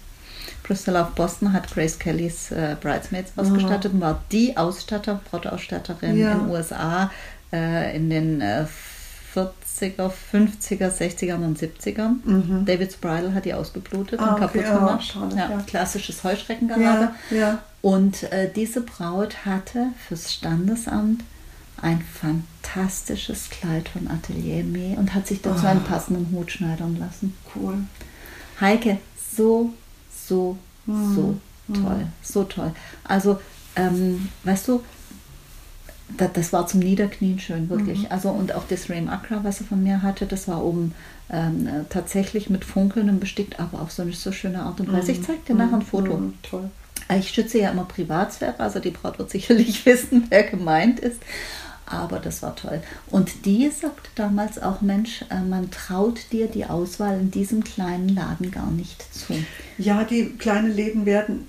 Crystal 0.68 0.96
of 0.96 1.14
Boston 1.14 1.54
hat 1.54 1.72
Grace 1.72 1.98
Kellys 1.98 2.50
äh, 2.50 2.76
Bridesmaids 2.78 3.32
ausgestattet 3.36 3.94
und 3.94 4.02
war 4.02 4.22
die 4.30 4.54
Ausstatter, 4.54 5.18
Brautausstatterin 5.30 6.18
ja. 6.18 6.32
in 6.32 6.38
den 6.40 6.50
USA 6.50 7.10
äh, 7.50 7.96
in 7.96 8.10
den 8.10 8.42
äh, 8.42 8.66
40er, 9.34 10.10
50er, 10.32 10.90
60er 10.90 11.36
und 11.36 11.58
70er. 11.58 12.10
Mhm. 12.22 12.66
David 12.66 13.00
Bridal 13.00 13.32
hat 13.32 13.46
die 13.46 13.54
ausgeblutet 13.54 14.20
ah, 14.20 14.34
und 14.34 14.40
kaputt 14.40 14.60
okay. 14.60 14.74
gemacht. 14.74 15.16
Oh, 15.18 15.34
ja, 15.34 15.50
ja. 15.50 15.58
Klassisches 15.66 16.22
Heuschreckengarage. 16.22 17.12
Ja, 17.30 17.62
und 17.80 18.24
äh, 18.24 18.50
diese 18.54 18.82
Braut 18.82 19.46
hatte 19.46 19.86
fürs 20.06 20.34
Standesamt 20.34 21.24
ein 21.80 22.02
fantastisches 22.02 23.48
Kleid 23.48 23.88
von 23.88 24.08
Atelier 24.08 24.64
Me 24.64 24.96
und 24.98 25.14
hat 25.14 25.26
sich 25.26 25.40
dazu 25.40 25.64
oh. 25.64 25.68
einen 25.68 25.84
passenden 25.84 26.30
Hut 26.36 26.52
schneidern 26.52 26.98
lassen. 26.98 27.34
Cool. 27.54 27.78
Heike, 28.60 28.98
so 29.34 29.72
so, 30.28 30.56
mhm. 30.86 31.14
so 31.14 31.38
toll, 31.74 32.06
so 32.22 32.44
toll. 32.44 32.72
Also, 33.04 33.38
ähm, 33.76 34.28
weißt 34.44 34.68
du, 34.68 34.82
das, 36.16 36.32
das, 36.32 36.52
war 36.52 36.66
zum 36.66 36.80
Niederknien 36.80 37.38
schön, 37.38 37.68
wirklich. 37.68 38.00
Mhm. 38.00 38.06
Also 38.10 38.30
und 38.30 38.54
auch 38.54 38.64
das 38.68 38.88
Rame 38.88 39.12
Accra, 39.12 39.40
was 39.42 39.60
er 39.60 39.66
von 39.66 39.82
mir 39.82 40.02
hatte, 40.02 40.26
das 40.26 40.48
war 40.48 40.64
oben 40.64 40.94
ähm, 41.30 41.68
tatsächlich 41.90 42.48
mit 42.48 42.64
Funkeln 42.64 43.20
bestickt, 43.20 43.60
aber 43.60 43.82
auf 43.82 43.92
so 43.92 44.02
eine 44.02 44.12
so 44.12 44.32
schöne 44.32 44.62
Art 44.62 44.80
und 44.80 44.90
Weise. 44.90 45.12
Ich 45.12 45.22
zeige 45.22 45.40
dir 45.46 45.54
nachher 45.54 45.76
ein 45.76 45.82
Foto. 45.82 46.16
Mhm. 46.16 46.34
Toll. 46.42 46.70
Ich 47.18 47.30
schütze 47.30 47.58
ja 47.58 47.70
immer 47.70 47.84
Privatsphäre, 47.84 48.58
also 48.58 48.80
die 48.80 48.90
Braut 48.90 49.18
wird 49.18 49.30
sicherlich 49.30 49.84
wissen, 49.86 50.24
wer 50.30 50.44
gemeint 50.44 51.00
ist 51.00 51.20
aber 51.90 52.18
das 52.18 52.42
war 52.42 52.54
toll. 52.54 52.80
Und 53.10 53.44
die 53.44 53.70
sagte 53.70 54.10
damals 54.14 54.60
auch, 54.60 54.80
Mensch, 54.80 55.24
äh, 55.30 55.40
man 55.40 55.70
traut 55.70 56.20
dir 56.32 56.46
die 56.46 56.66
Auswahl 56.66 57.18
in 57.18 57.30
diesem 57.30 57.64
kleinen 57.64 58.08
Laden 58.08 58.50
gar 58.50 58.70
nicht 58.70 59.04
zu. 59.14 59.34
Ja, 59.78 60.04
die 60.04 60.30
kleinen 60.30 60.74
Läden 60.74 61.06
werden 61.06 61.48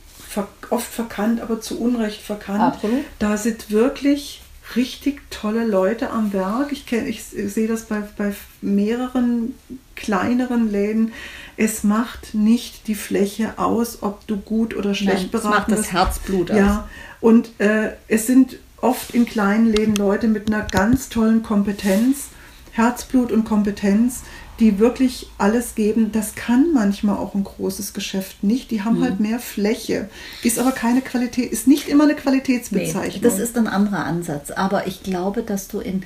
oft 0.69 0.91
verkannt, 0.91 1.41
aber 1.41 1.59
zu 1.59 1.79
Unrecht 1.79 2.21
verkannt. 2.21 2.61
Absolut. 2.61 3.03
Da 3.17 3.37
sind 3.37 3.71
wirklich 3.71 4.41
richtig 4.75 5.21
tolle 5.31 5.65
Leute 5.65 6.11
am 6.11 6.31
Werk. 6.33 6.71
Ich, 6.71 6.85
kenn, 6.85 7.07
ich 7.07 7.23
sehe 7.23 7.67
das 7.67 7.85
bei, 7.85 8.03
bei 8.17 8.33
mehreren 8.61 9.55
kleineren 9.95 10.71
Läden. 10.71 11.13
Es 11.57 11.83
macht 11.83 12.33
nicht 12.33 12.87
die 12.87 12.95
Fläche 12.95 13.57
aus, 13.57 14.01
ob 14.01 14.25
du 14.27 14.37
gut 14.37 14.75
oder 14.75 14.93
schlecht 14.93 15.23
Nein, 15.23 15.31
beraten 15.31 15.73
bist. 15.73 15.87
Es 15.87 15.93
macht 15.93 16.09
das 16.09 16.19
Herzblut 16.19 16.51
aus. 16.51 16.57
Ja, 16.57 16.89
und 17.19 17.59
äh, 17.59 17.93
es 18.07 18.27
sind 18.27 18.57
oft 18.81 19.11
in 19.11 19.25
kleinen 19.25 19.67
Läden 19.67 19.95
Leute 19.95 20.27
mit 20.27 20.47
einer 20.47 20.63
ganz 20.65 21.09
tollen 21.09 21.43
Kompetenz, 21.43 22.27
Herzblut 22.71 23.31
und 23.31 23.45
Kompetenz, 23.45 24.21
die 24.59 24.79
wirklich 24.79 25.27
alles 25.37 25.75
geben. 25.75 26.11
Das 26.11 26.35
kann 26.35 26.73
manchmal 26.73 27.17
auch 27.17 27.33
ein 27.33 27.43
großes 27.43 27.93
Geschäft 27.93 28.43
nicht. 28.43 28.71
Die 28.71 28.83
haben 28.83 28.99
mhm. 28.99 29.03
halt 29.03 29.19
mehr 29.19 29.39
Fläche. 29.39 30.09
Ist 30.43 30.59
aber 30.59 30.71
keine 30.71 31.01
Qualität, 31.01 31.51
ist 31.51 31.67
nicht 31.67 31.87
immer 31.87 32.03
eine 32.03 32.15
Qualitätsbezeichnung. 32.15 33.21
Nee, 33.21 33.21
das 33.21 33.39
ist 33.39 33.57
ein 33.57 33.67
anderer 33.67 34.05
Ansatz. 34.05 34.51
Aber 34.51 34.87
ich 34.87 35.03
glaube, 35.03 35.43
dass 35.43 35.67
du 35.67 35.79
in 35.79 36.03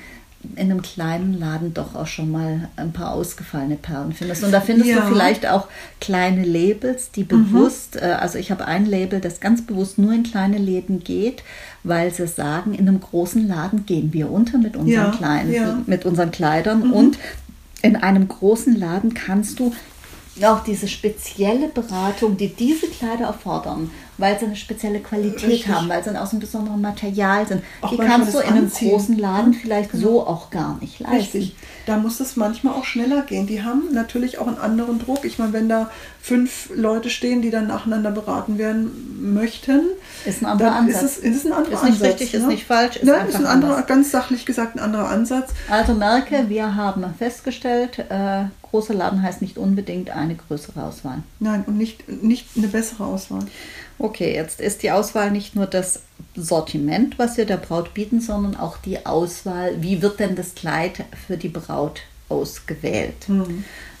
in 0.56 0.70
einem 0.70 0.82
kleinen 0.82 1.38
Laden 1.38 1.74
doch 1.74 1.94
auch 1.94 2.06
schon 2.06 2.30
mal 2.30 2.68
ein 2.76 2.92
paar 2.92 3.12
ausgefallene 3.12 3.76
Perlen 3.76 4.12
findest. 4.12 4.44
Und 4.44 4.52
da 4.52 4.60
findest 4.60 4.90
Ja. 4.90 5.00
du 5.00 5.12
vielleicht 5.12 5.46
auch 5.46 5.68
kleine 6.00 6.44
Labels, 6.44 7.10
die 7.10 7.24
bewusst, 7.24 7.96
äh, 7.96 8.16
also 8.20 8.38
ich 8.38 8.50
habe 8.50 8.66
ein 8.66 8.86
Label, 8.86 9.20
das 9.20 9.40
ganz 9.40 9.62
bewusst 9.62 9.98
nur 9.98 10.12
in 10.12 10.22
kleine 10.22 10.58
Läden 10.58 11.02
geht, 11.02 11.42
weil 11.84 12.12
sie 12.12 12.26
sagen, 12.26 12.74
in 12.74 12.88
einem 12.88 13.00
großen 13.00 13.46
Laden 13.46 13.86
gehen 13.86 14.12
wir 14.12 14.30
unter 14.30 14.58
mit 14.58 14.74
unseren 14.74 14.90
Ja, 14.92 15.10
kleinen, 15.10 15.52
ja. 15.52 15.74
Mhm. 15.74 15.82
mit 15.86 16.04
unseren 16.04 16.30
Kleidern 16.30 16.90
und 16.90 17.18
in 17.82 17.96
einem 17.96 18.26
großen 18.26 18.74
Laden 18.74 19.12
kannst 19.14 19.60
du 19.60 19.72
auch 20.42 20.64
diese 20.64 20.88
spezielle 20.88 21.68
Beratung, 21.68 22.36
die 22.36 22.48
diese 22.48 22.88
Kleider 22.88 23.26
erfordern, 23.26 23.90
weil 24.18 24.38
sie 24.38 24.46
eine 24.46 24.56
spezielle 24.56 25.00
Qualität 25.00 25.42
Richtig. 25.48 25.68
haben, 25.68 25.88
weil 25.88 26.02
sie 26.04 26.10
aus 26.18 26.30
einem 26.30 26.40
besonderen 26.40 26.80
Material 26.80 27.46
sind, 27.46 27.62
Auch 27.80 27.90
die 27.90 27.96
kannst 27.98 28.32
du 28.34 28.38
in 28.38 28.48
einem 28.48 28.64
Anziehen. 28.64 28.90
großen 28.90 29.18
Laden 29.18 29.54
vielleicht 29.54 29.90
so 29.92 30.26
auch 30.26 30.50
gar 30.50 30.78
nicht 30.80 31.00
leisten. 31.00 31.16
Richtig. 31.16 31.56
Da 31.86 31.98
muss 31.98 32.20
es 32.20 32.36
manchmal 32.36 32.74
auch 32.74 32.84
schneller 32.84 33.22
gehen. 33.22 33.46
Die 33.46 33.62
haben 33.62 33.92
natürlich 33.92 34.38
auch 34.38 34.46
einen 34.46 34.58
anderen 34.58 34.98
Druck. 34.98 35.24
Ich 35.24 35.38
meine, 35.38 35.52
wenn 35.52 35.68
da 35.68 35.90
fünf 36.22 36.70
Leute 36.74 37.10
stehen, 37.10 37.42
die 37.42 37.50
dann 37.50 37.66
nacheinander 37.66 38.10
beraten 38.10 38.56
werden 38.56 39.32
möchten, 39.34 39.80
Ist 40.24 40.40
ein 40.42 40.46
anderer 40.46 40.70
dann 40.70 40.86
Ansatz. 40.86 41.02
ist 41.02 41.18
es 41.18 41.36
ist 41.36 41.46
ein 41.46 41.52
anderer 41.52 41.74
Ist 41.74 41.82
nicht 41.84 41.92
Ansatz. 41.94 42.08
richtig, 42.20 42.34
ist 42.34 42.42
ne? 42.42 42.48
nicht 42.48 42.66
falsch, 42.66 42.96
ist 42.96 43.04
Nein, 43.04 43.28
ist 43.28 43.34
ein 43.36 43.44
anderer, 43.46 43.72
anders. 43.74 43.86
ganz 43.86 44.10
sachlich 44.10 44.46
gesagt, 44.46 44.76
ein 44.76 44.78
anderer 44.78 45.08
Ansatz. 45.10 45.50
Also 45.68 45.92
merke, 45.92 46.48
wir 46.48 46.74
haben 46.74 47.04
festgestellt, 47.18 47.98
äh, 48.08 48.44
großer 48.62 48.94
Laden 48.94 49.22
heißt 49.22 49.42
nicht 49.42 49.58
unbedingt 49.58 50.08
eine 50.10 50.34
größere 50.34 50.82
Auswahl. 50.82 51.18
Nein, 51.40 51.64
und 51.66 51.76
nicht, 51.76 52.08
nicht 52.22 52.46
eine 52.56 52.68
bessere 52.68 53.04
Auswahl. 53.04 53.44
Okay, 53.98 54.34
jetzt 54.34 54.60
ist 54.60 54.82
die 54.82 54.90
Auswahl 54.90 55.30
nicht 55.30 55.54
nur 55.54 55.66
das 55.66 56.02
Sortiment, 56.36 57.18
was 57.18 57.36
wir 57.36 57.46
der 57.46 57.56
Braut 57.56 57.94
bieten, 57.94 58.20
sondern 58.20 58.56
auch 58.56 58.76
die 58.78 59.06
Auswahl, 59.06 59.80
wie 59.82 60.02
wird 60.02 60.20
denn 60.20 60.34
das 60.34 60.54
Kleid 60.54 61.04
für 61.26 61.36
die 61.36 61.48
Braut 61.48 62.02
ausgewählt. 62.28 63.28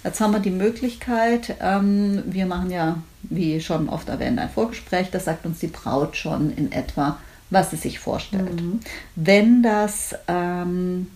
Jetzt 0.02 0.20
haben 0.20 0.32
wir 0.32 0.40
die 0.40 0.50
Möglichkeit, 0.50 1.56
ähm, 1.60 2.22
wir 2.26 2.46
machen 2.46 2.70
ja, 2.70 2.98
wie 3.22 3.60
schon 3.60 3.88
oft 3.88 4.08
erwähnt, 4.08 4.38
ein 4.38 4.50
Vorgespräch, 4.50 5.10
da 5.10 5.20
sagt 5.20 5.46
uns 5.46 5.60
die 5.60 5.68
Braut 5.68 6.16
schon 6.16 6.54
in 6.54 6.72
etwa, 6.72 7.18
was 7.50 7.70
sie 7.70 7.76
sich 7.76 7.98
vorstellt. 8.00 8.60
Wenn 9.14 9.62
das 9.62 10.14
ähm, 10.28 11.06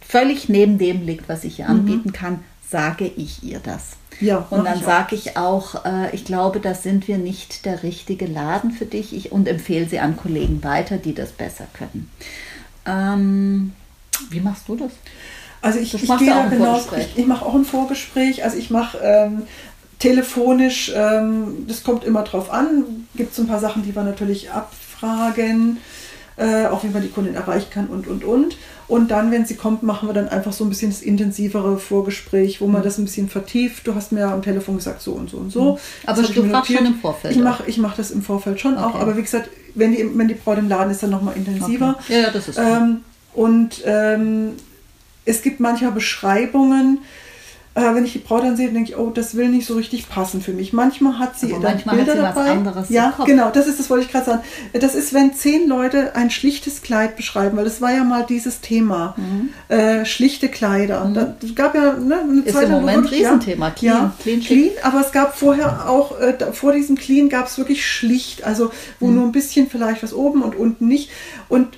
völlig 0.00 0.48
neben 0.48 0.78
dem 0.78 1.02
liegt, 1.04 1.28
was 1.28 1.44
ich 1.44 1.60
ihr 1.60 1.68
anbieten 1.68 2.12
kann, 2.12 2.40
sage 2.70 3.06
ich 3.06 3.42
ihr 3.42 3.60
das. 3.60 3.96
Ja, 4.20 4.46
Und 4.50 4.64
dann 4.64 4.82
sage 4.82 5.14
ich 5.14 5.36
auch, 5.36 5.84
äh, 5.84 6.14
ich 6.14 6.24
glaube, 6.24 6.60
da 6.60 6.74
sind 6.74 7.06
wir 7.06 7.18
nicht 7.18 7.64
der 7.64 7.82
richtige 7.82 8.26
Laden 8.26 8.72
für 8.72 8.86
dich 8.86 9.14
ich, 9.14 9.30
und 9.30 9.46
empfehle 9.46 9.88
sie 9.88 10.00
an 10.00 10.16
Kollegen 10.16 10.62
weiter, 10.64 10.96
die 10.96 11.14
das 11.14 11.30
besser 11.30 11.66
können. 11.72 12.10
Ähm, 12.84 13.72
wie 14.30 14.40
machst 14.40 14.68
du 14.68 14.76
das? 14.76 14.92
Also 15.62 15.78
ich, 15.78 15.92
Das 15.92 16.02
ich 16.02 16.16
gehe 16.18 16.30
da 16.30 16.46
genau, 16.46 16.80
ich, 16.96 17.16
ich 17.16 17.26
mache 17.26 17.44
auch 17.44 17.54
ein 17.54 17.64
Vorgespräch, 17.64 18.44
also 18.44 18.56
ich 18.56 18.70
mache 18.70 18.98
ähm, 18.98 19.42
telefonisch, 19.98 20.92
ähm, 20.94 21.66
das 21.66 21.82
kommt 21.82 22.04
immer 22.04 22.22
drauf 22.22 22.50
an, 22.50 23.06
gibt 23.14 23.32
es 23.32 23.38
ein 23.38 23.48
paar 23.48 23.60
Sachen, 23.60 23.82
die 23.82 23.94
wir 23.94 24.04
natürlich 24.04 24.50
abfragen, 24.50 25.78
äh, 26.36 26.66
auch 26.66 26.84
wie 26.84 26.88
man 26.88 27.02
die 27.02 27.08
Kundin 27.08 27.34
erreichen 27.34 27.70
kann 27.70 27.86
und, 27.88 28.06
und, 28.06 28.24
und. 28.24 28.56
Und 28.88 29.10
dann, 29.10 29.30
wenn 29.30 29.44
sie 29.44 29.54
kommt, 29.54 29.82
machen 29.82 30.08
wir 30.08 30.14
dann 30.14 30.28
einfach 30.30 30.52
so 30.54 30.64
ein 30.64 30.70
bisschen 30.70 30.90
das 30.90 31.02
intensivere 31.02 31.78
Vorgespräch, 31.78 32.60
wo 32.62 32.66
Mhm. 32.66 32.72
man 32.72 32.82
das 32.82 32.96
ein 32.98 33.04
bisschen 33.04 33.28
vertieft. 33.28 33.86
Du 33.86 33.94
hast 33.94 34.12
mir 34.12 34.20
ja 34.20 34.32
am 34.32 34.40
Telefon 34.42 34.76
gesagt, 34.76 35.02
so 35.02 35.12
und 35.12 35.28
so 35.28 35.36
und 35.36 35.50
so. 35.52 35.72
Mhm. 35.74 35.78
Aber 36.06 36.22
Das 36.22 36.32
du 36.32 36.42
fragst 36.48 36.72
schon 36.72 36.86
im 36.86 36.94
Vorfeld 36.94 37.34
Ich 37.34 37.40
auch. 37.40 37.44
mache 37.44 37.64
ich 37.66 37.76
mach 37.78 37.94
das 37.96 38.10
im 38.10 38.22
Vorfeld 38.22 38.58
schon 38.60 38.78
auch, 38.78 38.94
Okay. 38.94 39.02
aber 39.02 39.16
wie 39.18 39.22
gesagt, 39.22 39.50
wenn 39.74 39.92
die, 39.92 40.08
wenn 40.14 40.26
die 40.28 40.34
Braut 40.34 40.56
im 40.58 40.68
Laden 40.70 40.90
ist, 40.90 41.02
dann 41.02 41.10
nochmal 41.10 41.36
intensiver. 41.36 41.96
Okay. 42.00 42.22
Ja, 42.22 42.30
das 42.30 42.48
ist 42.48 42.56
gut. 42.56 42.64
Ähm, 42.66 43.00
und 43.34 43.82
ähm, 43.84 44.52
es 45.26 45.42
gibt 45.42 45.60
manchmal 45.60 45.92
Beschreibungen, 45.92 46.98
äh, 47.78 47.94
wenn 47.94 48.04
ich 48.04 48.12
die 48.12 48.18
Braut 48.18 48.42
dann 48.42 48.56
sehe, 48.56 48.70
denke 48.70 48.90
ich, 48.90 48.96
oh, 48.98 49.10
das 49.10 49.34
will 49.36 49.48
nicht 49.48 49.66
so 49.66 49.74
richtig 49.74 50.08
passen 50.08 50.40
für 50.42 50.52
mich. 50.52 50.72
Manchmal 50.72 51.18
hat 51.18 51.38
sie 51.38 51.52
Aber 51.52 51.62
dann 51.62 51.72
manchmal 51.74 51.96
hat 51.98 52.04
Bilder 52.06 52.20
sie 52.20 52.26
was 52.26 52.34
dabei. 52.34 52.50
anderes 52.50 52.88
im 52.90 52.94
ja, 52.96 53.14
genau, 53.24 53.50
das 53.50 53.66
ist 53.66 53.78
das 53.78 53.88
wollte 53.90 54.04
ich 54.06 54.12
gerade 54.12 54.26
sagen. 54.26 54.40
Das 54.72 54.94
ist, 54.94 55.14
wenn 55.14 55.32
zehn 55.34 55.68
Leute 55.68 56.14
ein 56.16 56.30
schlichtes 56.30 56.82
Kleid 56.82 57.16
beschreiben, 57.16 57.56
weil 57.56 57.64
das 57.64 57.80
war 57.80 57.92
ja 57.92 58.04
mal 58.04 58.24
dieses 58.28 58.60
Thema, 58.60 59.14
äh, 59.68 60.04
schlichte 60.04 60.48
Kleider. 60.48 61.10
Da, 61.14 61.34
es 61.42 61.54
gab 61.54 61.74
ja 61.74 61.94
ne, 61.94 62.18
eine 62.20 62.32
Mhm. 62.32 62.42
Ist 62.44 62.54
Zeit 62.54 62.64
im 62.64 62.72
Moment 62.72 63.02
wirklich- 63.04 63.20
Riesenthema. 63.20 63.66
Ja, 63.68 63.72
Clean, 63.72 63.94
ja, 63.94 64.12
clean, 64.22 64.40
clean, 64.40 64.70
aber 64.82 65.00
es 65.00 65.12
gab 65.12 65.36
vorher 65.38 65.88
auch, 65.88 66.18
äh, 66.20 66.34
da, 66.38 66.52
vor 66.52 66.72
diesem 66.72 66.96
Clean 66.96 67.28
gab 67.28 67.46
es 67.46 67.58
wirklich 67.58 67.86
schlicht, 67.86 68.44
also 68.44 68.70
wo 69.00 69.06
Mhm. 69.06 69.14
nur 69.14 69.24
ein 69.26 69.32
bisschen 69.32 69.68
vielleicht 69.70 70.02
was 70.02 70.12
oben 70.12 70.42
und 70.42 70.54
unten 70.56 70.88
nicht. 70.88 71.10
Und 71.48 71.68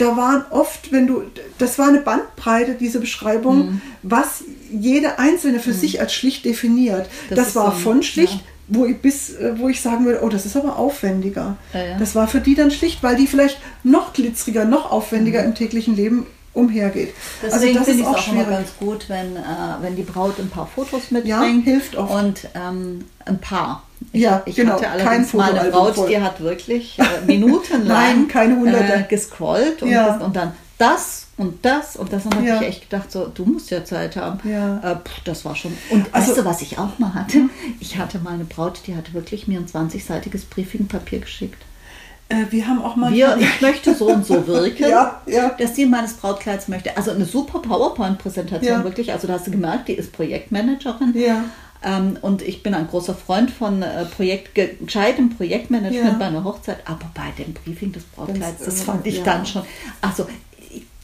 da 0.00 0.16
waren 0.16 0.44
oft, 0.50 0.92
wenn 0.92 1.06
du, 1.06 1.22
das 1.58 1.78
war 1.78 1.88
eine 1.88 2.00
Bandbreite, 2.00 2.74
diese 2.74 3.00
Beschreibung, 3.00 3.58
Mhm. 3.58 3.80
was 4.02 4.44
jede 4.72 5.18
einzelne 5.18 5.60
für 5.60 5.72
sich 5.72 6.00
als 6.00 6.12
schlicht 6.14 6.44
definiert. 6.44 7.08
Das 7.28 7.38
Das, 7.38 7.56
war 7.56 7.72
so 7.72 7.78
von 7.78 8.02
schlicht, 8.02 8.34
ja. 8.34 8.40
wo 8.68 8.86
ich 8.86 8.98
bis, 9.00 9.30
äh, 9.36 9.58
wo 9.58 9.68
ich 9.68 9.80
sagen 9.80 10.04
würde, 10.06 10.20
oh, 10.22 10.28
das 10.28 10.46
ist 10.46 10.56
aber 10.56 10.76
aufwendiger. 10.78 11.56
Ja, 11.74 11.84
ja. 11.84 11.98
Das 11.98 12.14
war 12.14 12.28
für 12.28 12.40
die 12.40 12.54
dann 12.54 12.70
schlicht, 12.70 13.02
weil 13.02 13.16
die 13.16 13.26
vielleicht 13.26 13.58
noch 13.82 14.12
glitzeriger, 14.12 14.64
noch 14.64 14.86
Mhm. 14.86 14.90
aufwendiger 14.92 15.44
im 15.44 15.54
täglichen 15.54 15.96
Leben 15.96 16.26
umhergeht. 16.52 17.14
Deswegen 17.42 17.52
also 17.52 17.66
das 17.78 17.84
finde 17.88 17.90
ist 17.90 17.96
ich 17.96 18.02
es 18.02 18.06
auch 18.06 18.28
auch 18.28 18.32
immer 18.32 18.44
ganz 18.44 18.68
gut, 18.78 19.08
wenn, 19.08 19.36
äh, 19.36 19.40
wenn 19.82 19.96
die 19.96 20.02
Braut 20.02 20.38
ein 20.40 20.48
paar 20.50 20.66
Fotos 20.66 21.02
Ja, 21.10 21.40
mitbringt. 21.40 21.64
hilft 21.64 21.96
oft. 21.96 22.12
Und 22.12 22.48
ähm, 22.54 23.04
ein 23.24 23.40
paar. 23.40 23.84
Ich, 24.12 24.22
Ja, 24.22 24.42
ich 24.46 24.56
genau, 24.56 24.72
hatte 24.74 24.84
kein 24.84 25.00
allerdings 25.06 25.32
mal 25.34 25.56
eine 25.56 25.70
Braut, 25.70 25.94
voll. 25.94 26.08
die 26.08 26.20
hat 26.20 26.40
wirklich 26.40 26.98
äh, 26.98 27.02
minutenlang 27.26 28.26
Nein, 28.28 28.66
äh, 28.74 29.04
gescrollt 29.08 29.82
und, 29.82 29.90
Ja. 29.90 30.08
das, 30.14 30.22
und 30.22 30.34
dann 30.36 30.52
das 30.78 31.26
und 31.36 31.64
das 31.64 31.96
und 31.96 32.12
das. 32.12 32.24
Und 32.24 32.34
dann 32.34 32.44
Ja. 32.44 32.54
habe 32.54 32.64
ich 32.64 32.70
echt 32.70 32.90
gedacht, 32.90 33.12
so, 33.12 33.26
du 33.26 33.44
musst 33.44 33.70
ja 33.70 33.84
Zeit 33.84 34.16
haben. 34.16 34.40
Ja. 34.48 34.78
Äh, 34.78 34.96
pff, 34.96 35.20
das 35.24 35.44
war 35.44 35.54
schon. 35.54 35.76
Und 35.90 36.06
Also- 36.12 36.28
weißt 36.30 36.38
du, 36.38 36.44
was 36.44 36.62
ich 36.62 36.78
auch 36.78 36.98
mal 36.98 37.12
hatte? 37.14 37.42
Ich 37.80 37.98
hatte 37.98 38.18
mal 38.18 38.32
eine 38.34 38.44
Braut, 38.44 38.80
die 38.86 38.96
hatte 38.96 39.12
wirklich 39.12 39.46
mir 39.46 39.58
ein 39.58 39.66
20-seitiges 39.66 40.46
Briefingpapier 40.48 41.20
geschickt. 41.20 41.62
Äh, 42.30 42.44
wir 42.50 42.66
haben 42.68 42.80
auch 42.82 42.96
mal. 42.96 43.12
Wir, 43.12 43.36
ich 43.40 43.60
möchte 43.60 43.94
so 43.94 44.06
und 44.08 44.24
so 44.26 44.46
wirken. 44.46 44.88
Ja, 44.88 45.20
ja. 45.26 45.50
Der 45.50 45.66
Stil 45.68 45.88
meines 45.88 46.14
Brautkleids 46.14 46.68
möchte. 46.68 46.96
Also 46.96 47.10
eine 47.10 47.26
super 47.26 47.58
PowerPoint-Präsentation, 47.58 48.78
Ja. 48.78 48.84
wirklich. 48.84 49.12
Also 49.12 49.26
da 49.26 49.34
hast 49.34 49.46
du 49.46 49.50
gemerkt, 49.50 49.88
die 49.88 49.94
ist 49.94 50.12
Projektmanagerin. 50.12 51.12
Ja. 51.14 51.44
Ähm, 51.82 52.18
und 52.20 52.42
ich 52.42 52.62
bin 52.62 52.74
ein 52.74 52.86
großer 52.88 53.14
Freund 53.14 53.50
von 53.50 53.82
äh, 53.82 54.04
Projekt, 54.04 54.54
ge- 54.54 54.76
gescheitem 54.80 55.30
Projektmanagement 55.30 56.12
Ja. 56.12 56.18
bei 56.18 56.26
einer 56.26 56.44
Hochzeit, 56.44 56.78
aber 56.84 57.10
bei 57.14 57.30
dem 57.42 57.54
Briefing 57.54 57.92
des 57.92 58.04
Brautkleids, 58.04 58.58
Das, 58.58 58.66
das 58.66 58.82
fand 58.82 59.06
ich 59.06 59.18
ja. 59.18 59.24
dann 59.24 59.46
schon. 59.46 59.62
Also 60.02 60.26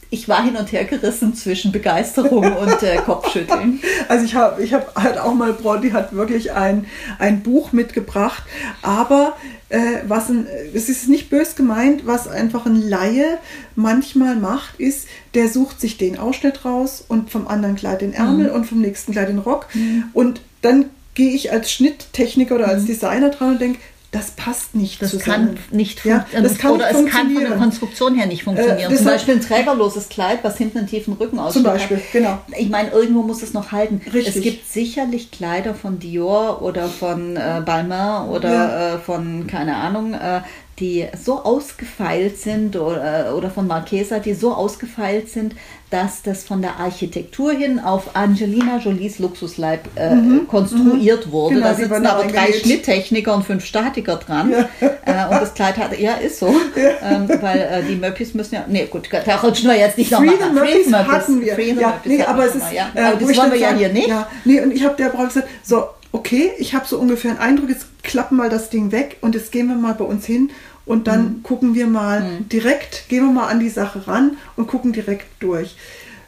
ich, 0.09 0.29
war 0.29 0.43
hin 0.43 0.55
und 0.55 0.71
her 0.71 0.85
gerissen 0.85 1.35
zwischen 1.35 1.71
Begeisterung 1.71 2.51
und 2.55 2.83
äh, 2.83 2.97
Kopfschütteln. 2.97 3.79
Also 4.09 4.23
ich 4.23 4.35
habe 4.35 4.63
ich 4.63 4.73
hab 4.73 4.95
halt 4.95 5.17
auch 5.17 5.33
mal 5.33 5.55
die 5.83 5.91
hat 5.91 6.13
wirklich 6.13 6.53
ein, 6.53 6.85
ein 7.19 7.41
Buch 7.41 7.73
mitgebracht, 7.73 8.43
aber 8.81 9.35
äh, 9.69 9.79
was 10.07 10.29
ein, 10.29 10.47
es 10.73 10.87
ist 10.87 11.09
nicht 11.09 11.29
bös 11.29 11.55
gemeint, 11.55 12.05
was 12.05 12.27
einfach 12.27 12.65
ein 12.65 12.81
Laie 12.87 13.37
manchmal 13.75 14.37
macht, 14.37 14.79
ist, 14.79 15.07
der 15.33 15.49
sucht 15.49 15.81
sich 15.81 15.97
den 15.97 16.17
Ausschnitt 16.17 16.63
raus 16.63 17.03
und 17.05 17.29
vom 17.29 17.47
anderen 17.47 17.75
Kleid 17.75 18.01
den 18.01 18.13
Ärmel 18.13 18.49
und 18.49 18.65
vom 18.65 18.79
nächsten 18.79 19.11
Kleid 19.11 19.27
den 19.27 19.39
Rock. 19.39 19.67
Und 20.13 20.41
dann 20.61 20.85
gehe 21.15 21.31
ich 21.31 21.51
als 21.51 21.71
Schnitttechniker 21.71 22.55
oder 22.55 22.67
als 22.67 22.85
Designer 22.85 23.29
dran 23.29 23.53
und 23.53 23.61
denke, 23.61 23.79
das 24.17 24.31
passt 24.31 24.75
nicht 24.75 25.01
Das 25.01 25.11
zusammen. 25.11 25.55
kann 25.55 25.77
nicht 25.77 26.03
Ja, 26.05 26.19
funktionieren. 26.19 26.43
das 26.49 26.57
kann 26.57 26.71
oder 26.71 26.91
nicht 26.93 27.05
es 27.07 27.11
kann 27.11 27.31
von 27.31 27.41
der. 27.43 27.51
Konstruktion 27.57 28.15
her 28.15 28.25
nicht 28.25 28.43
funktionieren. 28.43 28.91
Äh, 28.91 28.95
Zum 28.95 29.05
Beispiel 29.05 29.35
ein 29.35 29.41
trägerloses 29.41 30.09
Kleid, 30.09 30.39
was 30.43 30.57
hinten 30.57 30.79
einen 30.79 30.87
tiefen 30.87 31.13
Rücken 31.13 31.39
aussieht. 31.39 31.63
Beispiel, 31.63 32.01
genau. 32.11 32.39
Ich 32.57 32.69
meine, 32.69 32.89
irgendwo 32.91 33.23
muss 33.23 33.41
es 33.43 33.53
noch 33.53 33.71
halten. 33.71 34.01
Richtig. 34.13 34.35
Es 34.35 34.41
gibt 34.41 34.71
sicherlich 34.71 35.31
Kleider 35.31 35.73
von 35.73 35.99
Dior 35.99 36.61
oder 36.61 36.87
von 36.87 37.35
äh, 37.35 37.61
Balmain 37.65 38.27
oder 38.29 38.53
Ja. 38.53 38.95
äh, 38.95 38.97
von, 38.99 39.47
keine 39.47 39.75
Ahnung, 39.75 40.13
äh, 40.13 40.41
die 40.79 41.07
so 41.19 41.43
ausgefeilt 41.43 42.37
sind 42.37 42.75
oder, 42.75 43.35
oder 43.35 43.49
von 43.49 43.65
Marchesa, 43.65 44.19
die 44.19 44.33
so 44.33 44.53
ausgefeilt 44.53 45.29
sind, 45.29 45.55
dass 45.89 46.21
das 46.21 46.43
von 46.43 46.61
der 46.61 46.79
Architektur 46.79 47.53
hin 47.53 47.79
auf 47.79 48.15
Angelina 48.15 48.77
Jolies 48.77 49.19
Luxusleib 49.19 49.87
äh, 49.95 50.15
konstruiert 50.47 51.31
wurde. 51.31 51.55
Genau, 51.55 51.67
da 51.67 51.73
sitzen 51.73 52.05
aber 52.05 52.23
drei 52.25 52.39
eingenäht. 52.39 52.61
Schnitttechniker 52.61 53.33
und 53.33 53.43
fünf 53.43 53.65
Statiker 53.65 54.17
dran. 54.17 54.51
Äh, 54.51 55.25
und 55.29 55.41
das 55.41 55.53
Kleid 55.53 55.77
hat, 55.77 55.97
ja, 55.97 56.15
ist 56.15 56.39
so. 56.39 56.53
Ähm, 56.99 57.27
weil 57.41 57.59
äh, 57.59 57.83
die 57.83 57.95
Möppis 57.95 58.33
müssen 58.33 58.55
ja, 58.55 58.65
nee, 58.67 58.85
gut, 58.85 59.09
da 59.11 59.35
rutschen 59.37 59.69
wir 59.69 59.77
jetzt 59.77 59.97
nicht 59.97 60.11
nochmal 60.11 60.35
nach. 60.39 60.51
Möppis 60.51 60.91
hatten 60.91 61.41
wir. 61.41 61.53
Free 61.53 61.73
the 61.73 61.81
ja, 61.81 62.01
nee, 62.03 62.23
aber 62.23 62.45
es 62.45 62.55
ist, 62.55 62.71
ja. 62.71 62.89
äh, 62.93 63.01
aber 63.01 63.15
das 63.17 63.37
wollen 63.37 63.51
wir 63.51 63.59
ja 63.59 63.73
hier 63.73 63.89
nicht. 63.89 64.07
Ja, 64.07 64.27
nee, 64.43 64.59
und 64.59 64.71
ich 64.71 64.83
habe 64.83 64.95
der 64.95 65.09
Braut 65.09 65.27
gesagt, 65.27 65.47
so, 65.63 65.85
okay, 66.11 66.51
ich 66.57 66.73
habe 66.73 66.85
so 66.87 66.97
ungefähr 66.97 67.31
einen 67.31 67.39
Eindruck, 67.39 67.69
jetzt 67.69 67.87
klappen 68.03 68.37
mal 68.37 68.49
das 68.49 68.69
Ding 68.69 68.91
weg 68.91 69.17
und 69.21 69.35
jetzt 69.35 69.51
gehen 69.51 69.67
wir 69.67 69.75
mal 69.75 69.93
bei 69.93 70.05
uns 70.05 70.25
hin 70.25 70.49
und 70.87 71.07
dann 71.07 71.23
Mhm. 71.37 71.43
gucken 71.43 71.75
wir 71.75 71.85
mal 71.87 72.25
direkt, 72.51 73.07
gehen 73.09 73.25
wir 73.25 73.31
mal 73.31 73.47
an 73.47 73.59
die 73.59 73.69
Sache 73.69 74.07
ran 74.07 74.37
und 74.55 74.67
gucken 74.67 74.93
direkt 74.93 75.27
durch. 75.39 75.75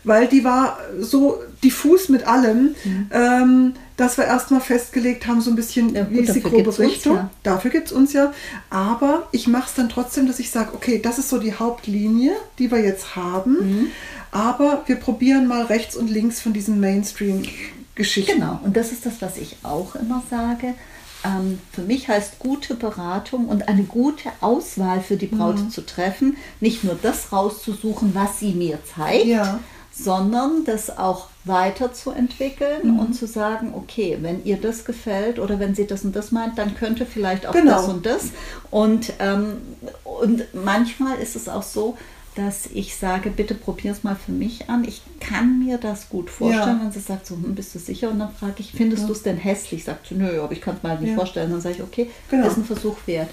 Weil 0.05 0.27
die 0.27 0.43
war 0.45 0.77
so 0.99 1.39
diffus 1.61 2.07
mit 2.07 2.25
allem, 2.25 2.73
ähm, 3.11 3.73
dass 3.97 4.17
wir 4.17 4.23
erstmal 4.25 4.61
festgelegt 4.61 5.27
haben, 5.27 5.41
so 5.41 5.49
ein 5.49 5.57
bisschen, 5.57 5.87
Mhm. 5.87 5.95
Ja, 5.95 6.03
gut, 6.03 6.13
wie 6.13 6.19
ist 6.19 6.35
die 6.35 6.41
dafür 6.41 6.63
grobe 6.63 6.79
Richtung. 6.79 7.15
ja. 7.17 7.29
Dafür 7.43 7.69
gibt 7.71 7.87
es 7.87 7.91
uns 7.91 8.13
ja. 8.13 8.31
Aber 8.69 9.27
ich 9.33 9.47
mache 9.47 9.65
es 9.67 9.73
dann 9.73 9.89
trotzdem, 9.89 10.25
dass 10.25 10.39
ich 10.39 10.51
sage, 10.51 10.69
okay, 10.73 10.99
das 11.03 11.19
ist 11.19 11.27
so 11.29 11.37
die 11.37 11.53
Hauptlinie, 11.53 12.31
die 12.59 12.71
wir 12.71 12.79
jetzt 12.79 13.15
haben. 13.17 13.91
aber 14.31 14.83
wir 14.85 14.95
probieren 14.97 15.47
mal 15.47 15.63
rechts 15.65 15.95
und 15.97 16.09
links 16.09 16.39
von 16.39 16.53
diesen 16.53 16.79
Mainstream-Geschichten. 16.79 18.33
Genau, 18.39 18.59
und 18.63 18.77
das 18.77 18.91
ist 18.91 19.05
das, 19.05 19.21
was 19.21 19.37
ich 19.37 19.57
auch 19.63 19.95
immer 19.95 20.23
sage. 20.29 20.75
Ähm, 21.25 21.59
für 21.71 21.81
mich 21.81 22.07
heißt 22.07 22.39
gute 22.39 22.75
Beratung 22.75 23.47
und 23.47 23.67
eine 23.67 23.83
gute 23.83 24.29
Auswahl 24.41 25.01
für 25.01 25.17
die 25.17 25.27
Braut 25.27 25.57
mhm. 25.57 25.69
zu 25.69 25.85
treffen, 25.85 26.37
nicht 26.59 26.83
nur 26.83 26.97
das 27.01 27.31
rauszusuchen, 27.31 28.15
was 28.15 28.39
sie 28.39 28.53
mir 28.53 28.79
zeigt, 28.95 29.25
ja. 29.25 29.59
sondern 29.91 30.63
das 30.65 30.97
auch 30.97 31.27
weiterzuentwickeln 31.43 32.93
mhm. 32.93 32.99
und 32.99 33.13
zu 33.13 33.27
sagen, 33.27 33.73
okay, 33.75 34.17
wenn 34.21 34.45
ihr 34.45 34.57
das 34.57 34.85
gefällt 34.85 35.39
oder 35.39 35.59
wenn 35.59 35.75
sie 35.75 35.87
das 35.87 36.05
und 36.05 36.15
das 36.15 36.31
meint, 36.31 36.57
dann 36.57 36.75
könnte 36.75 37.05
vielleicht 37.05 37.45
auch 37.45 37.53
genau. 37.53 37.71
das 37.71 37.87
und 37.87 38.05
das. 38.05 38.29
Und, 38.71 39.13
ähm, 39.19 39.57
und 40.03 40.45
manchmal 40.53 41.17
ist 41.17 41.35
es 41.35 41.49
auch 41.49 41.63
so, 41.63 41.97
dass 42.39 42.67
ich 42.67 42.95
sage, 42.95 43.31
bitte 43.31 43.53
probier 43.53 43.91
es 43.91 44.03
mal 44.03 44.15
für 44.15 44.31
mich 44.31 44.69
an. 44.69 44.85
Ich 44.85 45.01
kann 45.19 45.59
mir 45.59 45.77
das 45.77 46.07
gut 46.07 46.29
vorstellen. 46.29 46.77
Ja. 46.77 46.83
Wenn 46.83 46.91
sie 46.91 47.01
sagt, 47.01 47.27
so, 47.27 47.35
hm, 47.35 47.53
bist 47.53 47.75
du 47.75 47.79
sicher? 47.79 48.09
Und 48.09 48.19
dann 48.19 48.31
frage 48.31 48.55
ich, 48.59 48.71
findest 48.71 49.01
ja. 49.01 49.07
du 49.07 49.13
es 49.13 49.23
denn 49.23 49.35
hässlich? 49.35 49.83
Sagt 49.83 50.07
sie, 50.07 50.15
nö, 50.15 50.41
aber 50.41 50.53
ich 50.53 50.61
kann 50.61 50.77
es 50.77 50.83
mal 50.83 50.97
nicht 50.97 51.09
ja. 51.09 51.15
vorstellen. 51.15 51.51
Dann 51.51 51.59
sage 51.59 51.75
ich, 51.75 51.83
okay, 51.83 52.09
genau. 52.29 52.47
ist 52.47 52.55
ein 52.55 52.63
Versuch 52.63 52.95
wert. 53.07 53.29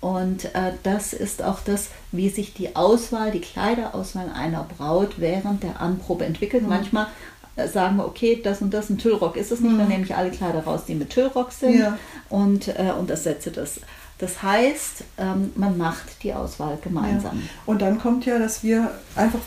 Und 0.00 0.46
äh, 0.54 0.72
das 0.84 1.12
ist 1.12 1.42
auch 1.42 1.60
das, 1.60 1.88
wie 2.12 2.30
sich 2.30 2.54
die 2.54 2.76
Auswahl, 2.76 3.30
die 3.30 3.40
Kleiderauswahl 3.40 4.30
einer 4.30 4.66
Braut 4.76 5.18
während 5.18 5.62
der 5.62 5.80
Anprobe 5.80 6.24
entwickelt. 6.24 6.62
Mhm. 6.62 6.70
Manchmal 6.70 7.08
äh, 7.56 7.68
sagen 7.68 7.96
wir, 7.96 8.06
okay, 8.06 8.40
das 8.42 8.62
und 8.62 8.72
das, 8.72 8.88
ein 8.88 8.96
Tüllrock 8.96 9.36
ist 9.36 9.52
es 9.52 9.60
nicht, 9.60 9.72
mhm. 9.72 9.78
dann 9.78 9.88
nehme 9.88 10.04
ich 10.04 10.14
alle 10.14 10.30
Kleider 10.30 10.64
raus, 10.64 10.82
die 10.88 10.94
mit 10.94 11.10
Tüllrock 11.10 11.52
sind 11.52 11.84
und, 12.30 12.68
äh, 12.68 12.92
und 12.98 13.10
ersetze 13.10 13.50
das. 13.50 13.80
Das 14.18 14.42
heißt, 14.42 15.04
ähm, 15.18 15.52
man 15.56 15.76
macht 15.76 16.22
die 16.22 16.32
Auswahl 16.32 16.78
gemeinsam. 16.82 17.36
Ja. 17.36 17.48
Und 17.66 17.82
dann 17.82 17.98
kommt 17.98 18.24
ja, 18.24 18.38
dass 18.38 18.62
wir 18.62 18.90
einfach 19.14 19.40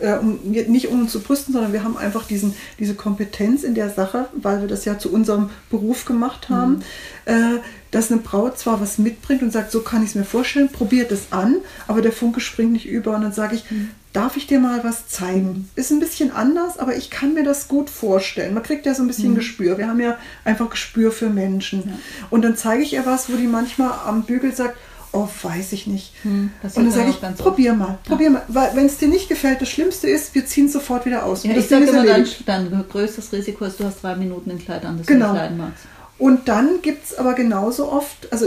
äh, 0.00 0.14
um, 0.14 0.38
nicht 0.42 0.88
um 0.88 1.02
uns 1.02 1.12
zu 1.12 1.20
brüsten, 1.20 1.52
sondern 1.52 1.72
wir 1.72 1.84
haben 1.84 1.96
einfach 1.96 2.26
diesen, 2.26 2.54
diese 2.78 2.94
Kompetenz 2.94 3.62
in 3.62 3.74
der 3.74 3.90
Sache, 3.90 4.28
weil 4.34 4.60
wir 4.60 4.68
das 4.68 4.84
ja 4.84 4.98
zu 4.98 5.12
unserem 5.12 5.50
Beruf 5.70 6.04
gemacht 6.04 6.48
haben, 6.48 6.76
mhm. 6.76 6.82
äh, 7.26 7.58
dass 7.90 8.10
eine 8.10 8.20
Braut 8.20 8.58
zwar 8.58 8.80
was 8.80 8.98
mitbringt 8.98 9.42
und 9.42 9.52
sagt, 9.52 9.70
so 9.72 9.80
kann 9.80 10.02
ich 10.02 10.10
es 10.10 10.14
mir 10.14 10.24
vorstellen, 10.24 10.70
probiert 10.70 11.10
es 11.10 11.32
an, 11.32 11.56
aber 11.86 12.02
der 12.02 12.12
Funke 12.12 12.40
springt 12.40 12.72
nicht 12.72 12.86
über 12.86 13.14
und 13.14 13.22
dann 13.22 13.32
sage 13.32 13.56
ich, 13.56 13.70
mhm. 13.70 13.90
Darf 14.12 14.36
ich 14.36 14.46
dir 14.46 14.58
mal 14.58 14.82
was 14.84 15.08
zeigen? 15.08 15.68
Ist 15.74 15.90
ein 15.90 16.00
bisschen 16.00 16.32
anders, 16.32 16.78
aber 16.78 16.96
ich 16.96 17.10
kann 17.10 17.34
mir 17.34 17.44
das 17.44 17.68
gut 17.68 17.90
vorstellen. 17.90 18.54
Man 18.54 18.62
kriegt 18.62 18.86
ja 18.86 18.94
so 18.94 19.02
ein 19.02 19.06
bisschen 19.06 19.32
mhm. 19.32 19.36
Gespür. 19.36 19.78
Wir 19.78 19.88
haben 19.88 20.00
ja 20.00 20.18
einfach 20.44 20.70
Gespür 20.70 21.12
für 21.12 21.28
Menschen. 21.28 21.82
Ja. 21.86 21.98
Und 22.30 22.42
dann 22.42 22.56
zeige 22.56 22.82
ich 22.82 22.94
ihr 22.94 23.06
was, 23.06 23.30
wo 23.30 23.36
die 23.36 23.46
manchmal 23.46 23.92
am 24.06 24.22
Bügel 24.22 24.54
sagt, 24.54 24.76
oh, 25.12 25.28
weiß 25.42 25.72
ich 25.72 25.86
nicht. 25.86 26.12
Hm, 26.22 26.50
und 26.62 26.76
dann 26.76 26.90
sage 26.90 27.10
ich, 27.10 27.36
probier 27.36 27.74
mal, 27.74 27.88
ja. 27.88 27.98
probier 28.04 28.30
mal. 28.30 28.42
Weil 28.48 28.74
wenn 28.74 28.86
es 28.86 28.98
dir 28.98 29.08
nicht 29.08 29.28
gefällt, 29.28 29.60
das 29.60 29.68
Schlimmste 29.68 30.08
ist, 30.08 30.34
wir 30.34 30.46
ziehen 30.46 30.68
sofort 30.68 31.06
wieder 31.06 31.24
aus. 31.24 31.44
Ja, 31.44 31.56
ich 31.56 31.68
sage 31.68 31.86
immer, 31.86 32.04
dein, 32.04 32.26
dein 32.46 32.84
größtes 32.88 33.32
Risiko 33.32 33.64
ist, 33.64 33.80
du 33.80 33.84
hast 33.84 34.02
drei 34.02 34.16
Minuten 34.16 34.50
ein 34.50 34.58
Kleid 34.58 34.84
an, 34.84 34.98
das 34.98 35.06
genau. 35.06 35.28
du 35.28 35.32
nicht 35.32 35.42
leiden 35.42 35.58
magst. 35.58 35.84
Und 36.18 36.48
dann 36.48 36.82
gibt 36.82 37.04
es 37.04 37.14
aber 37.16 37.34
genauso 37.34 37.90
oft, 37.90 38.32
also 38.32 38.46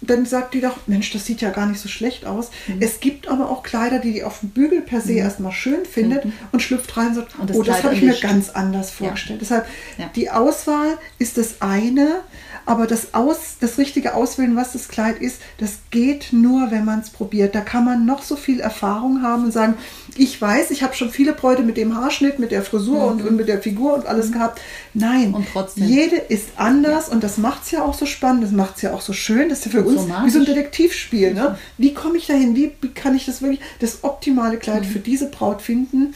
dann 0.00 0.26
sagt 0.26 0.54
die 0.54 0.60
doch, 0.60 0.76
Mensch, 0.86 1.12
das 1.12 1.24
sieht 1.24 1.40
ja 1.40 1.50
gar 1.50 1.66
nicht 1.66 1.80
so 1.80 1.88
schlecht 1.88 2.24
aus. 2.26 2.50
Mhm. 2.66 2.76
Es 2.80 3.00
gibt 3.00 3.28
aber 3.28 3.50
auch 3.50 3.62
Kleider, 3.62 3.98
die 3.98 4.12
die 4.12 4.24
auf 4.24 4.40
dem 4.40 4.50
Bügel 4.50 4.80
per 4.80 5.00
se 5.00 5.12
mhm. 5.12 5.18
erstmal 5.18 5.52
schön 5.52 5.84
findet 5.84 6.24
mhm. 6.24 6.32
und 6.52 6.60
schlüpft 6.60 6.96
rein 6.96 7.08
und 7.08 7.14
sagt, 7.14 7.38
und 7.38 7.50
das 7.50 7.56
oh, 7.56 7.62
das 7.62 7.82
habe 7.82 7.94
ich 7.94 8.02
mir 8.02 8.14
ganz 8.14 8.50
anders 8.50 8.90
vorgestellt. 8.90 9.40
Ja. 9.40 9.40
Deshalb, 9.40 9.66
ja. 9.98 10.10
die 10.14 10.30
Auswahl 10.30 10.98
ist 11.18 11.38
das 11.38 11.60
eine, 11.60 12.20
aber 12.68 12.86
das, 12.86 13.14
Aus, 13.14 13.56
das 13.60 13.78
richtige 13.78 14.14
Auswählen, 14.14 14.54
was 14.54 14.74
das 14.74 14.88
Kleid 14.88 15.20
ist, 15.20 15.40
das 15.56 15.78
geht 15.90 16.32
nur, 16.32 16.70
wenn 16.70 16.84
man 16.84 17.00
es 17.00 17.08
probiert. 17.08 17.54
Da 17.54 17.62
kann 17.62 17.84
man 17.84 18.04
noch 18.04 18.22
so 18.22 18.36
viel 18.36 18.60
Erfahrung 18.60 19.22
haben 19.22 19.44
und 19.44 19.52
sagen, 19.52 19.74
ich 20.18 20.40
weiß, 20.40 20.70
ich 20.70 20.82
habe 20.82 20.94
schon 20.94 21.08
viele 21.08 21.32
Bräute 21.32 21.62
mit 21.62 21.78
dem 21.78 21.96
Haarschnitt, 21.96 22.38
mit 22.38 22.50
der 22.50 22.62
Frisur 22.62 23.06
mhm. 23.06 23.20
und, 23.20 23.26
und, 23.26 23.36
mit 23.36 23.48
der 23.48 23.62
Figur 23.62 23.94
und 23.94 24.04
alles 24.04 24.28
mhm. 24.28 24.32
gehabt. 24.32 24.60
Nein, 24.92 25.32
und 25.32 25.46
trotzdem. 25.50 25.88
jede 25.88 26.16
ist 26.16 26.50
anders 26.56 27.06
ja. 27.06 27.14
und 27.14 27.24
das 27.24 27.38
macht 27.38 27.64
es 27.64 27.70
ja 27.70 27.82
auch 27.82 27.94
so 27.94 28.04
spannend, 28.04 28.44
das 28.44 28.52
macht 28.52 28.76
es 28.76 28.82
ja 28.82 28.92
auch 28.92 29.00
so 29.00 29.14
schön. 29.14 29.48
Das 29.48 29.60
ist 29.60 29.72
ja 29.72 29.80
für 29.80 29.84
uns 29.86 30.02
wie 30.24 30.30
so 30.30 30.40
ein 30.40 30.44
Detektivspiel. 30.44 31.32
Ne? 31.32 31.56
Wie 31.78 31.94
komme 31.94 32.18
ich 32.18 32.26
dahin? 32.26 32.54
Wie 32.54 32.70
kann 32.94 33.16
ich 33.16 33.24
das 33.24 33.40
wirklich, 33.40 33.60
das 33.80 34.04
optimale 34.04 34.58
Kleid 34.58 34.82
mhm. 34.82 34.90
für 34.90 34.98
diese 34.98 35.30
Braut 35.30 35.62
finden? 35.62 36.12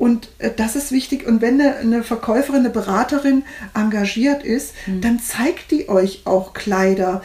Und 0.00 0.30
äh, 0.38 0.50
das 0.56 0.76
ist 0.76 0.92
wichtig. 0.92 1.26
Und 1.26 1.42
wenn 1.42 1.60
eine, 1.60 1.76
eine 1.76 2.02
Verkäuferin, 2.02 2.60
eine 2.60 2.70
Beraterin 2.70 3.44
engagiert 3.74 4.42
ist, 4.42 4.72
mhm. 4.86 5.02
dann 5.02 5.20
zeigt 5.20 5.70
die 5.70 5.90
euch 5.90 6.22
auch 6.24 6.54
Kleider, 6.54 7.22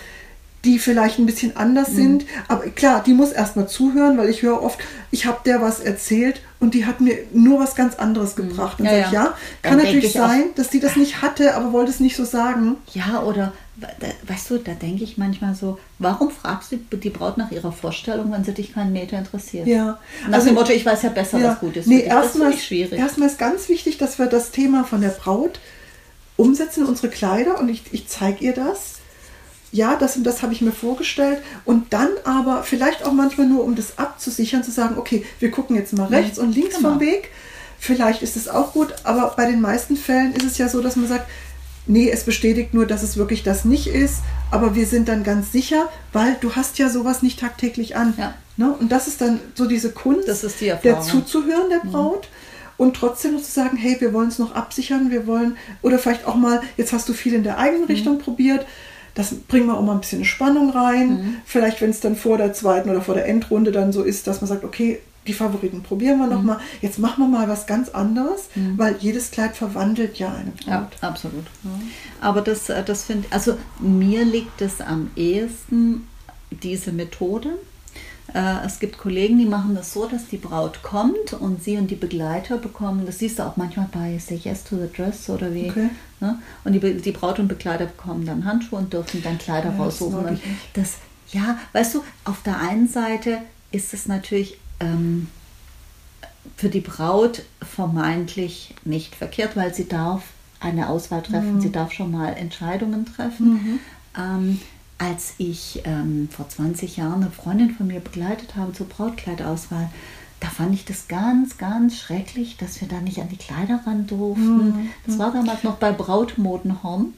die 0.65 0.77
vielleicht 0.77 1.17
ein 1.17 1.25
bisschen 1.25 1.55
anders 1.55 1.91
mhm. 1.91 1.95
sind. 1.95 2.25
Aber 2.49 2.63
klar, 2.65 3.01
die 3.01 3.13
muss 3.13 3.31
erstmal 3.31 3.69
zuhören, 3.69 4.17
weil 4.17 4.27
ich 4.27 4.41
höre 4.41 4.61
oft, 4.61 4.77
ich 5.09 5.25
habe 5.25 5.39
der 5.45 5.61
was 5.61 5.79
erzählt 5.79 6.41
und 6.59 6.73
die 6.73 6.85
hat 6.85 6.99
mir 6.99 7.17
nur 7.31 7.61
was 7.61 7.75
ganz 7.75 7.95
anderes 7.95 8.35
mhm. 8.35 8.49
gebracht. 8.49 8.81
Und 8.81 8.87
ja, 8.87 8.91
sage 8.91 9.05
ich, 9.05 9.11
ja, 9.13 9.37
kann 9.61 9.77
natürlich 9.77 10.11
sein, 10.11 10.43
dass 10.55 10.69
die 10.69 10.81
das 10.81 10.97
nicht 10.97 11.21
hatte, 11.21 11.55
aber 11.55 11.71
wollte 11.71 11.91
es 11.91 12.01
nicht 12.01 12.17
so 12.17 12.25
sagen. 12.25 12.75
Ja, 12.93 13.23
oder 13.23 13.53
weißt 14.27 14.49
du, 14.49 14.57
da 14.57 14.73
denke 14.73 15.03
ich 15.03 15.17
manchmal 15.17 15.53
so, 15.53 15.77
warum 15.99 16.31
fragst 16.31 16.71
du 16.71 16.77
die 16.97 17.09
Braut 17.09 17.37
nach 17.37 17.51
ihrer 17.51 17.71
Vorstellung, 17.71 18.31
wenn 18.31 18.43
sie 18.43 18.53
dich 18.53 18.73
keinen 18.73 18.93
Meter 18.93 19.17
interessiert? 19.17 19.67
Ja. 19.67 19.99
Nach 20.27 20.35
also, 20.35 20.47
dem 20.47 20.55
Motto, 20.55 20.71
ich 20.71 20.85
weiß 20.85 21.01
ja 21.03 21.09
besser, 21.09 21.39
ja. 21.39 21.49
was 21.49 21.59
gut 21.59 21.75
ist. 21.75 21.87
Nee, 21.87 22.01
erstmal 22.01 22.53
ist 22.53 22.65
schwierig. 22.65 22.97
Erstmal 22.97 23.27
ist 23.27 23.37
ganz 23.37 23.67
wichtig, 23.67 23.97
dass 23.97 24.17
wir 24.17 24.27
das 24.27 24.51
Thema 24.51 24.85
von 24.85 25.01
der 25.01 25.09
Braut 25.09 25.59
umsetzen 26.37 26.83
in 26.83 26.87
unsere 26.87 27.09
Kleider 27.09 27.59
und 27.59 27.69
ich, 27.69 27.83
ich 27.91 28.07
zeige 28.07 28.45
ihr 28.45 28.53
das. 28.53 28.95
Ja, 29.71 29.97
das 29.97 30.15
und 30.15 30.23
das 30.23 30.41
habe 30.41 30.53
ich 30.53 30.61
mir 30.61 30.71
vorgestellt. 30.71 31.41
Und 31.65 31.91
dann 31.91 32.09
aber 32.23 32.63
vielleicht 32.63 33.03
auch 33.03 33.11
manchmal 33.11 33.47
nur, 33.47 33.65
um 33.65 33.75
das 33.75 33.97
abzusichern, 33.97 34.63
zu 34.63 34.71
sagen, 34.71 34.97
okay, 34.97 35.25
wir 35.39 35.51
gucken 35.51 35.75
jetzt 35.75 35.91
mal 35.91 36.07
rechts 36.07 36.39
und 36.39 36.55
links 36.55 36.77
genau. 36.77 36.91
vom 36.91 36.99
Weg. 37.01 37.29
Vielleicht 37.77 38.21
ist 38.21 38.37
es 38.37 38.47
auch 38.47 38.71
gut, 38.71 38.95
aber 39.03 39.33
bei 39.35 39.45
den 39.45 39.59
meisten 39.59 39.97
Fällen 39.97 40.33
ist 40.33 40.45
es 40.45 40.57
ja 40.57 40.69
so, 40.69 40.81
dass 40.81 40.95
man 40.95 41.09
sagt, 41.09 41.27
nee, 41.87 42.09
es 42.09 42.23
bestätigt 42.23 42.73
nur, 42.73 42.85
dass 42.85 43.03
es 43.03 43.17
wirklich 43.17 43.43
das 43.43 43.65
nicht 43.65 43.87
ist, 43.87 44.21
aber 44.51 44.75
wir 44.75 44.85
sind 44.85 45.07
dann 45.07 45.23
ganz 45.23 45.51
sicher, 45.51 45.89
weil 46.13 46.37
du 46.41 46.55
hast 46.55 46.77
ja 46.77 46.89
sowas 46.89 47.21
nicht 47.21 47.39
tagtäglich 47.39 47.95
an. 47.95 48.13
Ja. 48.17 48.33
Ne? 48.57 48.73
Und 48.79 48.91
das 48.91 49.07
ist 49.07 49.21
dann 49.21 49.39
so 49.53 49.67
diese 49.67 49.91
Kunst, 49.91 50.27
die 50.59 50.73
der 50.83 51.01
zuzuhören 51.01 51.69
der 51.69 51.83
mhm. 51.83 51.91
Braut. 51.91 52.23
Mhm. 52.23 52.55
Und 52.77 52.95
trotzdem 52.97 53.33
noch 53.35 53.41
zu 53.41 53.51
sagen, 53.51 53.77
hey, 53.77 53.95
wir 53.99 54.11
wollen 54.11 54.27
es 54.27 54.37
noch 54.37 54.53
absichern, 54.53 55.09
wir 55.09 55.27
wollen, 55.27 55.55
oder 55.81 55.97
vielleicht 55.97 56.27
auch 56.27 56.35
mal, 56.35 56.61
jetzt 56.75 56.91
hast 56.91 57.07
du 57.07 57.13
viel 57.13 57.33
in 57.33 57.43
der 57.43 57.57
eigenen 57.57 57.83
mhm. 57.83 57.87
Richtung 57.87 58.19
probiert, 58.19 58.65
das 59.13 59.33
bringen 59.33 59.67
wir 59.67 59.77
auch 59.77 59.81
mal 59.81 59.93
ein 59.93 60.01
bisschen 60.01 60.25
Spannung 60.25 60.71
rein. 60.71 61.09
Mhm. 61.09 61.35
Vielleicht, 61.45 61.81
wenn 61.81 61.89
es 61.89 62.01
dann 62.01 62.17
vor 62.17 62.37
der 62.37 62.51
zweiten 62.51 62.89
oder 62.89 63.01
vor 63.01 63.15
der 63.15 63.27
Endrunde 63.27 63.71
dann 63.71 63.93
so 63.93 64.03
ist, 64.03 64.27
dass 64.27 64.41
man 64.41 64.49
sagt, 64.49 64.65
okay, 64.65 64.99
die 65.27 65.33
Favoriten 65.33 65.81
probieren 65.81 66.19
wir 66.19 66.27
nochmal. 66.27 66.57
Mhm. 66.57 66.61
Jetzt 66.81 66.99
machen 66.99 67.23
wir 67.23 67.27
mal 67.27 67.47
was 67.47 67.65
ganz 67.65 67.89
anderes, 67.89 68.49
mhm. 68.55 68.77
weil 68.77 68.95
jedes 68.99 69.31
Kleid 69.31 69.55
verwandelt 69.55 70.17
ja 70.17 70.33
eine 70.33 70.51
Braut. 70.51 70.65
Ja, 70.67 70.89
absolut. 71.01 71.45
Ja. 71.63 71.71
Aber 72.21 72.41
das, 72.41 72.69
äh, 72.69 72.83
das 72.83 73.03
finde 73.03 73.27
also 73.31 73.57
mir 73.79 74.23
liegt 74.25 74.61
es 74.61 74.81
am 74.81 75.11
ehesten, 75.15 76.07
diese 76.63 76.91
Methode. 76.91 77.57
Äh, 78.33 78.65
es 78.65 78.79
gibt 78.79 78.97
Kollegen, 78.97 79.37
die 79.37 79.45
machen 79.45 79.75
das 79.75 79.93
so, 79.93 80.07
dass 80.07 80.27
die 80.27 80.37
Braut 80.37 80.81
kommt 80.83 81.33
und 81.39 81.63
sie 81.63 81.77
und 81.77 81.89
die 81.89 81.95
Begleiter 81.95 82.57
bekommen, 82.57 83.05
das 83.05 83.19
siehst 83.19 83.39
du 83.39 83.43
auch 83.43 83.55
manchmal 83.57 83.87
bei 83.91 84.17
Say 84.19 84.35
Yes 84.35 84.63
to 84.63 84.77
the 84.77 84.91
Dress 84.91 85.29
oder 85.29 85.53
wie. 85.53 85.69
Okay. 85.69 85.89
Ne? 86.19 86.39
Und 86.63 86.73
die, 86.73 86.97
die 86.97 87.11
Braut 87.11 87.39
und 87.39 87.47
Begleiter 87.47 87.85
bekommen 87.85 88.25
dann 88.25 88.45
Handschuhe 88.45 88.79
und 88.79 88.93
dürfen 88.93 89.21
dann 89.23 89.37
Kleider 89.37 89.71
ja, 89.71 89.77
raussuchen. 89.77 90.39
Das, 90.73 90.93
das, 90.93 90.97
ja, 91.31 91.57
weißt 91.73 91.95
du, 91.95 92.03
auf 92.23 92.41
der 92.43 92.59
einen 92.59 92.87
Seite 92.87 93.39
ist 93.71 93.93
es 93.93 94.07
natürlich 94.07 94.57
ähm, 94.79 95.27
für 96.55 96.69
die 96.69 96.81
Braut 96.81 97.43
vermeintlich 97.61 98.75
nicht 98.83 99.15
verkehrt, 99.15 99.55
weil 99.55 99.73
sie 99.73 99.87
darf 99.87 100.23
eine 100.59 100.89
Auswahl 100.89 101.21
treffen, 101.21 101.55
mhm. 101.55 101.61
sie 101.61 101.71
darf 101.71 101.91
schon 101.91 102.11
mal 102.11 102.33
Entscheidungen 102.33 103.05
treffen. 103.05 103.53
Mhm. 103.53 103.79
Ähm, 104.17 104.59
als 104.97 105.33
ich 105.37 105.81
ähm, 105.83 106.29
vor 106.31 106.47
20 106.47 106.97
Jahren 106.97 107.21
eine 107.21 107.31
Freundin 107.31 107.71
von 107.71 107.87
mir 107.87 107.99
begleitet 107.99 108.55
habe 108.55 108.71
zur 108.71 108.87
Brautkleidauswahl, 108.87 109.89
da 110.39 110.47
fand 110.47 110.73
ich 110.73 110.85
das 110.85 111.07
ganz, 111.07 111.57
ganz 111.57 111.97
schrecklich, 111.97 112.57
dass 112.57 112.79
wir 112.79 112.87
da 112.87 113.01
nicht 113.01 113.19
an 113.19 113.29
die 113.29 113.37
Kleider 113.37 113.81
ran 113.85 114.07
durften. 114.07 114.67
Mhm. 114.67 114.89
Das 115.05 115.17
war 115.19 115.31
damals 115.31 115.63
noch 115.63 115.75
bei 115.75 115.91
Brautmodenhorn. 115.91 117.13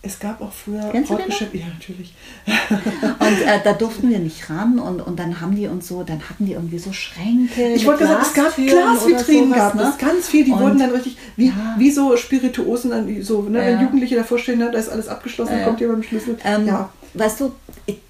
Es 0.00 0.20
gab 0.20 0.40
auch 0.40 0.52
früher 0.52 0.92
Brautgeschäfte. 0.92 1.58
Ja, 1.58 1.66
natürlich. 1.66 2.14
und 2.46 3.42
äh, 3.42 3.60
da 3.64 3.72
durften 3.72 4.10
wir 4.10 4.20
nicht 4.20 4.48
ran 4.48 4.78
und, 4.78 5.00
und 5.00 5.18
dann 5.18 5.40
haben 5.40 5.56
die 5.56 5.66
uns 5.66 5.88
so, 5.88 6.04
dann 6.04 6.20
hatten 6.28 6.46
die 6.46 6.52
irgendwie 6.52 6.78
so 6.78 6.92
Schränke. 6.92 7.72
Ich 7.74 7.84
wollte 7.84 8.06
sagen, 8.06 8.22
es 8.22 8.32
gab 8.32 8.54
Glasvitrinen, 8.54 9.52
gab 9.52 9.74
ne? 9.74 9.90
es 9.90 9.98
ganz 9.98 10.28
viel, 10.28 10.44
die 10.44 10.52
und, 10.52 10.60
wurden 10.60 10.78
dann 10.78 10.90
richtig, 10.90 11.16
wie, 11.36 11.48
ja. 11.48 11.74
wie 11.78 11.90
so 11.90 12.16
Spirituosen, 12.16 12.90
dann 12.90 13.22
so, 13.22 13.42
ne, 13.42 13.58
ja. 13.58 13.66
wenn 13.66 13.80
Jugendliche 13.86 14.14
davor 14.14 14.38
stehen, 14.38 14.60
ne, 14.60 14.70
da 14.70 14.78
ist 14.78 14.88
alles 14.88 15.08
abgeschlossen, 15.08 15.52
dann 15.52 15.64
kommt 15.64 15.80
jemand 15.80 15.98
mit 15.98 16.06
dem 16.06 16.08
Schlüssel. 16.10 16.38
Ähm, 16.44 16.66
ja. 16.68 16.90
Weißt 17.14 17.40
du, 17.40 17.52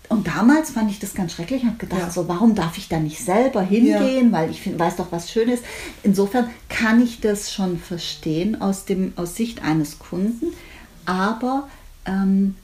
und 0.09 0.27
damals 0.27 0.71
fand 0.71 0.91
ich 0.91 0.99
das 0.99 1.15
ganz 1.15 1.33
schrecklich 1.33 1.63
und 1.63 1.69
habe 1.69 1.79
gedacht, 1.79 2.01
ja. 2.01 2.11
so, 2.11 2.29
warum 2.29 2.55
darf 2.55 2.79
ich 2.79 2.89
da 2.89 2.99
nicht 2.99 3.23
selber 3.23 3.63
hingehen, 3.63 4.31
ja. 4.31 4.33
weil 4.33 4.51
ich 4.51 4.61
find, 4.63 4.79
weiß 4.79 4.97
doch, 4.97 5.09
was 5.11 5.31
schön 5.31 5.49
ist. 5.49 5.63
Insofern 6.03 6.49
kann 6.69 7.03
ich 7.03 7.21
das 7.21 7.53
schon 7.53 7.79
verstehen 7.79 8.61
aus, 8.61 8.87
dem, 8.87 9.13
aus 9.17 9.37
Sicht 9.37 9.63
eines 9.63 9.99
Kunden, 9.99 10.47
aber 11.05 11.69
ähm, 12.09 12.55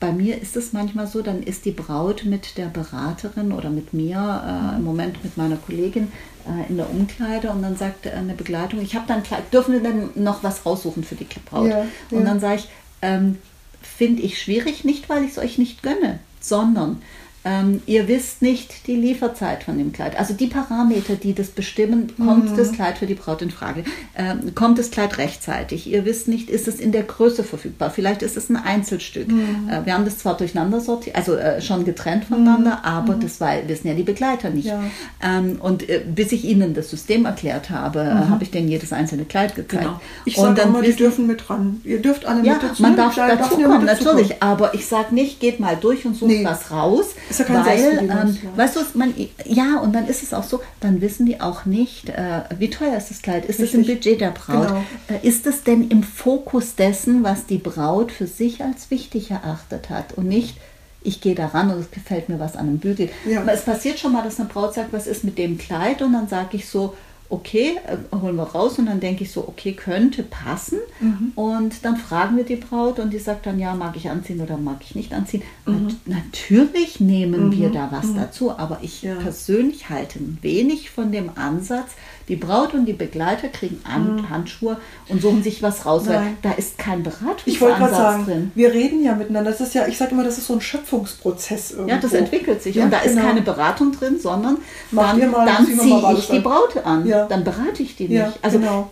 bei 0.00 0.12
mir 0.12 0.40
ist 0.40 0.56
es 0.56 0.72
manchmal 0.72 1.06
so, 1.06 1.22
dann 1.22 1.42
ist 1.42 1.64
die 1.64 1.70
Braut 1.70 2.24
mit 2.24 2.56
der 2.56 2.66
Beraterin 2.66 3.52
oder 3.52 3.70
mit 3.70 3.92
mir, 3.92 4.16
äh, 4.16 4.76
im 4.76 4.84
Moment 4.84 5.22
mit 5.22 5.36
meiner 5.36 5.56
Kollegin, 5.56 6.10
äh, 6.46 6.68
in 6.70 6.76
der 6.76 6.90
Umkleide 6.90 7.50
und 7.50 7.62
dann 7.62 7.76
sagt 7.76 8.06
eine 8.06 8.34
Begleitung, 8.34 8.80
ich 8.80 8.94
habe 8.94 9.06
dann 9.06 9.22
Kleid, 9.22 9.52
dürfen 9.52 9.74
wir 9.74 9.82
dann 9.82 10.10
noch 10.14 10.42
was 10.42 10.64
raussuchen 10.64 11.04
für 11.04 11.14
die 11.14 11.26
Braut? 11.44 11.68
Ja, 11.68 11.86
Und 12.10 12.20
ja. 12.20 12.24
dann 12.24 12.40
sage 12.40 12.56
ich, 12.56 12.68
ähm, 13.02 13.38
finde 13.82 14.22
ich 14.22 14.40
schwierig, 14.40 14.84
nicht 14.84 15.08
weil 15.08 15.24
ich 15.24 15.32
es 15.32 15.38
euch 15.38 15.58
nicht 15.58 15.82
gönne, 15.82 16.20
sondern 16.40 17.02
ähm, 17.44 17.82
ihr 17.86 18.06
wisst 18.08 18.40
nicht 18.42 18.86
die 18.86 18.94
Lieferzeit 18.96 19.64
von 19.64 19.76
dem 19.78 19.92
Kleid. 19.92 20.18
Also 20.18 20.34
die 20.34 20.46
Parameter, 20.46 21.16
die 21.16 21.34
das 21.34 21.48
bestimmen, 21.48 22.12
kommt 22.16 22.56
das 22.56 22.72
Kleid 22.72 22.98
für 22.98 23.06
die 23.06 23.14
Braut 23.14 23.42
in 23.42 23.50
Frage. 23.50 23.84
Ähm, 24.16 24.54
kommt 24.54 24.78
das 24.78 24.90
Kleid 24.90 25.18
rechtzeitig? 25.18 25.86
Ihr 25.86 26.04
wisst 26.04 26.28
nicht, 26.28 26.50
ist 26.50 26.68
es 26.68 26.78
in 26.78 26.92
der 26.92 27.02
Größe 27.02 27.42
verfügbar? 27.42 27.90
Vielleicht 27.90 28.22
ist 28.22 28.36
es 28.36 28.48
ein 28.48 28.56
Einzelstück. 28.56 29.28
Äh, 29.28 29.84
wir 29.84 29.94
haben 29.94 30.04
das 30.04 30.18
zwar 30.18 30.36
durcheinander 30.36 30.80
sortiert, 30.80 31.16
also 31.16 31.34
äh, 31.34 31.60
schon 31.60 31.84
getrennt 31.84 32.24
voneinander, 32.26 32.84
aber 32.84 33.14
das 33.14 33.40
war, 33.40 33.52
wissen 33.66 33.88
ja 33.88 33.94
die 33.94 34.02
Begleiter 34.04 34.50
nicht. 34.50 34.66
Ja. 34.68 34.82
Ähm, 35.22 35.58
und 35.60 35.88
äh, 35.88 36.00
bis 36.06 36.32
ich 36.32 36.44
ihnen 36.44 36.74
das 36.74 36.90
System 36.90 37.24
erklärt 37.24 37.70
habe, 37.70 38.00
äh, 38.00 38.28
habe 38.30 38.44
ich 38.44 38.50
denen 38.50 38.68
jedes 38.68 38.92
einzelne 38.92 39.24
Kleid 39.24 39.54
gezeigt. 39.56 39.82
Genau. 39.82 40.00
Ich 40.24 40.36
sage 40.36 40.66
mal, 40.66 40.82
die 40.82 40.92
dürfen 40.94 41.26
mit 41.26 41.50
ran. 41.50 41.80
Ihr 41.84 42.00
dürft 42.00 42.24
alle 42.26 42.44
ja, 42.44 42.54
mit 42.54 42.62
dazu. 42.62 42.82
man 42.82 42.96
darf 42.96 43.14
dazukommen, 43.14 43.80
mit 43.80 43.88
dazukommen. 43.88 44.16
natürlich. 44.16 44.42
Aber 44.42 44.74
ich 44.74 44.86
sage 44.86 45.14
nicht, 45.14 45.40
geht 45.40 45.58
mal 45.60 45.76
durch 45.80 46.04
und 46.06 46.14
sucht 46.16 46.30
Nee. 46.30 46.44
was 46.44 46.70
raus. 46.70 47.14
Ist 47.32 47.38
ja 47.38 47.44
kein 47.46 47.64
weil, 47.64 47.98
ähm, 47.98 48.38
weißt 48.56 48.76
du, 48.76 48.80
man, 48.94 49.14
ja, 49.44 49.78
und 49.78 49.94
dann 49.94 50.06
ist 50.06 50.22
es 50.22 50.34
auch 50.34 50.44
so, 50.44 50.60
dann 50.80 51.00
wissen 51.00 51.24
die 51.24 51.40
auch 51.40 51.64
nicht, 51.64 52.10
äh, 52.10 52.42
wie 52.58 52.68
teuer 52.68 52.96
ist 52.96 53.10
das 53.10 53.22
Kleid? 53.22 53.46
Ist 53.46 53.58
es 53.58 53.72
im. 53.72 53.86
Budget 53.86 54.20
der 54.20 54.30
Braut? 54.30 54.68
Genau. 54.68 54.84
Äh, 55.08 55.26
ist 55.26 55.46
es 55.46 55.64
denn 55.64 55.88
im 55.88 56.02
Fokus 56.02 56.74
dessen, 56.74 57.24
was 57.24 57.46
die 57.46 57.58
Braut 57.58 58.12
für 58.12 58.26
sich 58.26 58.62
als 58.62 58.90
wichtig 58.90 59.30
erachtet 59.30 59.90
hat 59.90 60.12
und 60.12 60.28
nicht, 60.28 60.58
ich 61.02 61.20
gehe 61.20 61.34
da 61.34 61.46
ran 61.46 61.70
und 61.70 61.80
es 61.80 61.90
gefällt 61.90 62.28
mir 62.28 62.38
was 62.38 62.54
an 62.54 62.68
einem 62.68 62.78
Bügel. 62.78 63.08
Ja. 63.26 63.40
Aber 63.40 63.52
es 63.52 63.62
passiert 63.62 63.98
schon 63.98 64.12
mal, 64.12 64.22
dass 64.22 64.38
eine 64.38 64.48
Braut 64.48 64.74
sagt, 64.74 64.92
was 64.92 65.06
ist 65.06 65.24
mit 65.24 65.38
dem 65.38 65.58
Kleid? 65.58 66.02
Und 66.02 66.12
dann 66.12 66.28
sage 66.28 66.56
ich 66.56 66.68
so, 66.68 66.94
okay, 67.32 67.76
äh, 67.86 68.14
holen 68.14 68.36
wir 68.36 68.42
raus 68.42 68.78
und 68.78 68.86
dann 68.86 69.00
denke 69.00 69.24
ich 69.24 69.32
so, 69.32 69.48
okay, 69.48 69.72
könnte 69.72 70.22
passen. 70.22 70.78
Mhm. 71.00 71.32
Und 71.34 71.84
dann 71.84 71.96
fragen 71.96 72.36
wir 72.36 72.44
die 72.44 72.56
Braut 72.56 72.98
und 72.98 73.10
die 73.10 73.18
sagt 73.18 73.46
dann, 73.46 73.58
ja, 73.58 73.74
mag 73.74 73.96
ich 73.96 74.10
anziehen 74.10 74.40
oder 74.40 74.58
mag 74.58 74.78
ich 74.82 74.94
nicht 74.94 75.14
anziehen. 75.14 75.42
Mhm. 75.64 75.86
Nat 76.04 76.18
natürlich 76.26 77.00
nehmen 77.00 77.50
wir 77.52 77.70
da 77.70 77.88
was 77.90 78.14
dazu, 78.14 78.52
aber 78.56 78.80
ich 78.82 79.02
Ja. 79.02 79.14
persönlich 79.14 79.88
halte 79.88 80.18
wenig 80.42 80.90
von 80.90 81.10
dem 81.10 81.30
Ansatz, 81.34 81.92
die 82.28 82.36
Braut 82.36 82.74
und 82.74 82.86
die 82.86 82.92
Begleiter 82.92 83.48
kriegen 83.48 83.80
an, 83.84 84.28
Handschuhe 84.30 84.76
und 85.08 85.20
suchen 85.20 85.42
sich 85.42 85.62
was 85.62 85.84
raus, 85.86 86.04
weil 86.06 86.20
Mhm. 86.20 86.36
Da 86.42 86.52
ist 86.52 86.78
kein 86.78 87.02
Beratungsansatz 87.02 87.46
Ich 87.46 87.60
wollte 87.60 87.78
gerade 87.78 87.94
sagen, 87.94 88.24
drin. 88.24 88.52
wir 88.54 88.72
reden 88.72 89.02
ja 89.02 89.14
miteinander. 89.14 89.50
Das 89.50 89.60
ist 89.60 89.74
ja, 89.74 89.86
ich 89.86 89.98
sage 89.98 90.12
immer, 90.12 90.24
das 90.24 90.38
ist 90.38 90.46
so 90.46 90.54
ein 90.54 90.60
Schöpfungsprozess 90.60 91.72
irgendwo. 91.72 91.90
Ja, 91.90 91.98
das 91.98 92.12
entwickelt 92.12 92.62
sich. 92.62 92.76
Ja, 92.76 92.84
und 92.84 92.92
da 92.92 92.98
ist 93.00 93.14
genau. 93.14 93.26
keine 93.26 93.42
Beratung 93.42 93.92
drin, 93.92 94.18
sondern 94.20 94.58
Macht 94.90 95.20
dann, 95.20 95.30
mal, 95.30 95.46
dann 95.46 95.66
ziehe 95.66 96.12
ich 96.16 96.28
die. 96.28 96.40
Braut 96.40 96.76
an. 96.84 97.06
Ja. 97.06 97.26
Dann 97.26 97.44
berate 97.44 97.82
ich 97.82 97.96
die 97.96 98.08
nicht. 98.08 98.38
Also 98.42 98.58
genau. 98.58 98.90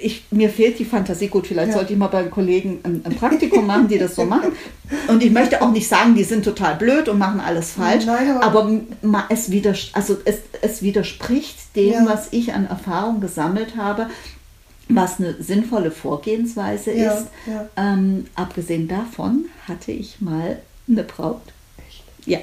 Ich, 0.00 0.24
mir 0.30 0.48
fehlt 0.50 0.78
die 0.78 0.84
Fantasie. 0.84 1.28
Gut, 1.28 1.46
vielleicht 1.46 1.68
Ja. 1.70 1.74
sollte 1.78 1.92
ich 1.92 1.98
mal 1.98 2.08
bei 2.08 2.24
Kollegen 2.24 2.80
ein, 2.82 3.02
ein 3.04 3.14
Praktikum 3.16 3.66
machen, 3.66 3.88
die 3.88 3.98
das 3.98 4.14
so 4.14 4.24
machen. 4.24 4.52
Und 5.08 5.22
ich 5.22 5.30
möchte 5.30 5.60
auch 5.62 5.70
nicht 5.70 5.88
sagen, 5.88 6.14
die 6.14 6.24
sind 6.24 6.44
total 6.44 6.76
blöd 6.76 7.08
und 7.08 7.18
machen 7.18 7.40
alles 7.40 7.72
falsch. 7.72 8.04
Nein, 8.06 8.36
aber- 8.40 8.62
aber 9.02 9.26
es, 9.28 9.50
widers 9.50 9.90
also 9.92 10.16
es, 10.24 10.38
es 10.62 10.82
widerspricht 10.82 11.56
dem, 11.76 11.92
Ja. 11.92 12.06
was 12.06 12.28
ich 12.32 12.52
an 12.54 12.66
Erfahrung 12.66 13.20
gesammelt 13.20 13.76
habe. 13.76 14.08
Was 14.90 15.18
eine 15.20 15.34
sinnvolle 15.42 15.90
Vorgehensweise 15.90 16.92
Ja, 16.94 17.12
ist. 17.12 17.26
Ähm, 17.76 18.24
abgesehen 18.34 18.88
davon 18.88 19.44
hatte 19.66 19.92
ich 19.92 20.20
mal 20.22 20.58
eine 20.88 21.02
Braut. 21.04 21.42
Ja, 22.24 22.38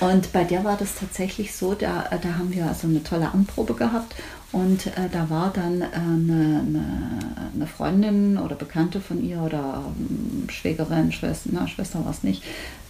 und 0.00 0.32
bei 0.32 0.44
der 0.44 0.64
war 0.64 0.76
das 0.78 0.94
tatsächlich 0.98 1.54
so, 1.54 1.74
da, 1.74 2.04
da 2.10 2.28
haben 2.38 2.52
wir 2.52 2.66
also 2.66 2.86
eine 2.86 3.02
tolle 3.02 3.30
Anprobe 3.32 3.74
gehabt 3.74 4.14
und 4.52 4.86
äh, 4.86 5.08
da 5.10 5.28
war 5.30 5.50
dann 5.54 5.80
äh, 5.80 5.86
eine, 5.94 6.60
eine, 6.60 7.18
eine 7.54 7.66
Freundin 7.66 8.36
oder 8.38 8.54
Bekannte 8.54 9.00
von 9.00 9.22
ihr 9.24 9.40
oder 9.40 9.82
ähm, 9.98 10.48
Schwägerin, 10.50 11.10
Schwester, 11.12 11.50
na, 11.52 11.66
Schwester 11.66 12.04
war 12.04 12.10
es 12.12 12.22
nicht, 12.22 12.42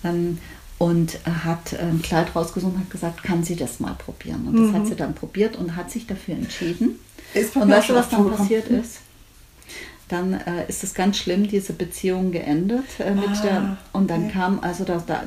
ähm, 0.05 0.39
und 0.79 1.19
hat 1.45 1.79
ein 1.79 2.03
Kleid 2.03 2.35
rausgesucht 2.35 2.75
und 2.75 2.81
hat 2.81 2.91
gesagt, 2.91 3.23
kann 3.23 3.45
sie 3.45 3.55
das 3.55 3.79
mal 3.79 3.95
probieren. 3.95 4.49
Und 4.49 4.67
das 4.67 4.75
hat 4.75 4.87
sie 4.89 4.97
dann 4.97 5.15
probiert 5.15 5.55
und 5.57 5.77
hat 5.77 5.93
sich 5.93 6.09
dafür 6.09 6.35
entschieden. 6.35 6.99
Und 7.55 7.71
weißt 7.71 7.91
du, 7.91 7.95
was 7.95 8.09
dann 8.09 8.29
passiert 8.29 8.67
ist? 8.69 8.99
Dann 10.09 10.35
äh, 10.35 10.69
ist 10.69 10.83
es 10.83 10.93
ganz 10.93 11.19
schlimm, 11.19 11.47
diese 11.47 11.73
Beziehung 11.73 12.33
geendet 12.33 12.85
äh, 12.99 13.15
mit 13.15 13.29
Ah, 13.29 13.43
der 13.43 13.77
und 13.93 14.11
dann 14.11 14.25
okay. 14.25 14.33
kam 14.33 14.59
also 14.61 14.83
da, 14.85 15.03
da 15.07 15.23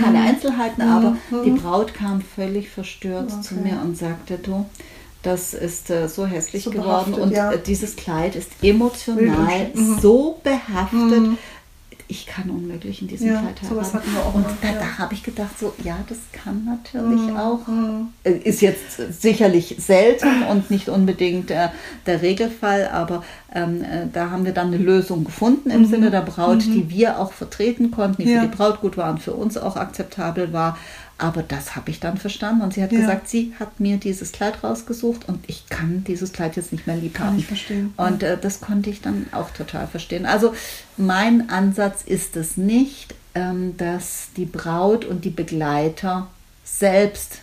keine 0.00 0.20
Einzelheiten, 0.20 0.80
aber 0.82 1.16
die 1.44 1.50
Braut 1.50 1.92
kam 1.92 2.22
völlig 2.22 2.70
verstört 2.70 3.44
zu 3.44 3.56
Okay. 3.56 3.64
mir 3.72 3.80
und 3.82 3.98
sagte, 3.98 4.38
du, 4.38 4.64
das 5.24 5.54
ist 5.54 5.90
äh, 5.90 6.08
so 6.08 6.26
hässlich 6.26 6.64
So 6.64 6.70
geworden 6.70 7.12
behaftet, 7.12 7.18
und 7.18 7.32
ja. 7.32 7.52
äh, 7.52 7.58
dieses 7.58 7.96
Kleid 7.96 8.36
ist 8.36 8.50
emotional 8.62 9.70
Mhm. 9.74 9.98
so 10.00 10.38
behaftet. 10.44 11.38
Ich 12.06 12.26
kann 12.26 12.50
unmöglich 12.50 13.00
in 13.00 13.08
diesem 13.08 13.28
Ja, 13.28 13.40
Kleid 13.40 13.62
heiraten. 13.62 14.08
Und 14.34 14.42
mal, 14.42 14.52
da, 14.60 14.68
ja. 14.68 14.74
da 14.78 14.98
habe 14.98 15.14
ich 15.14 15.22
gedacht, 15.22 15.58
so 15.58 15.72
ja, 15.82 15.96
das 16.06 16.18
kann 16.32 16.62
natürlich 16.66 17.22
Mhm. 17.30 17.36
auch 17.38 17.60
äh, 18.24 18.32
ist 18.32 18.60
jetzt 18.60 19.20
sicherlich 19.22 19.76
selten 19.78 20.42
und 20.50 20.70
nicht 20.70 20.90
unbedingt 20.90 21.50
äh, 21.50 21.68
der 22.04 22.20
Regelfall, 22.20 22.88
aber 22.92 23.24
ähm, 23.54 23.82
äh, 23.82 24.06
da 24.12 24.30
haben 24.30 24.44
wir 24.44 24.52
dann 24.52 24.66
eine 24.66 24.76
Lösung 24.76 25.24
gefunden 25.24 25.70
im 25.70 25.86
Sinne 25.86 26.10
der 26.10 26.20
Braut, 26.20 26.62
die 26.62 26.90
wir 26.90 27.18
auch 27.18 27.32
vertreten 27.32 27.90
konnten, 27.90 28.22
die 28.22 28.28
Mhm. 28.28 28.40
Für 28.40 28.46
die 28.48 28.56
Braut 28.56 28.80
gut 28.82 28.98
war 28.98 29.10
und 29.10 29.20
für 29.22 29.32
uns 29.32 29.56
auch 29.56 29.76
akzeptabel 29.76 30.52
war. 30.52 30.76
Aber 31.16 31.42
das 31.44 31.76
habe 31.76 31.90
ich 31.90 32.00
dann 32.00 32.16
verstanden 32.18 32.62
und 32.62 32.74
sie 32.74 32.82
hat 32.82 32.90
Ja. 32.92 33.00
gesagt, 33.00 33.28
sie 33.28 33.52
hat 33.60 33.78
mir 33.78 33.98
dieses 33.98 34.32
Kleid 34.32 34.64
rausgesucht 34.64 35.28
und 35.28 35.44
ich 35.48 35.68
kann 35.68 36.02
dieses 36.04 36.32
Kleid 36.32 36.56
jetzt 36.56 36.72
nicht 36.72 36.86
mehr 36.88 36.96
lieb 36.96 37.14
Kann 37.14 37.28
haben. 37.28 37.38
ich 37.38 37.46
verstehen. 37.46 37.94
Und 37.96 38.22
äh, 38.24 38.36
das 38.36 38.60
konnte 38.60 38.90
ich 38.90 39.00
dann 39.00 39.26
auch 39.32 39.50
total 39.50 39.86
verstehen. 39.86 40.26
Also 40.26 40.54
mein 40.96 41.50
Ansatz 41.50 42.02
ist 42.04 42.36
es 42.36 42.56
nicht, 42.56 43.14
ähm, 43.36 43.76
dass 43.76 44.28
die 44.36 44.44
Braut 44.44 45.04
und 45.04 45.24
die 45.24 45.30
Begleiter 45.30 46.26
selbst 46.64 47.38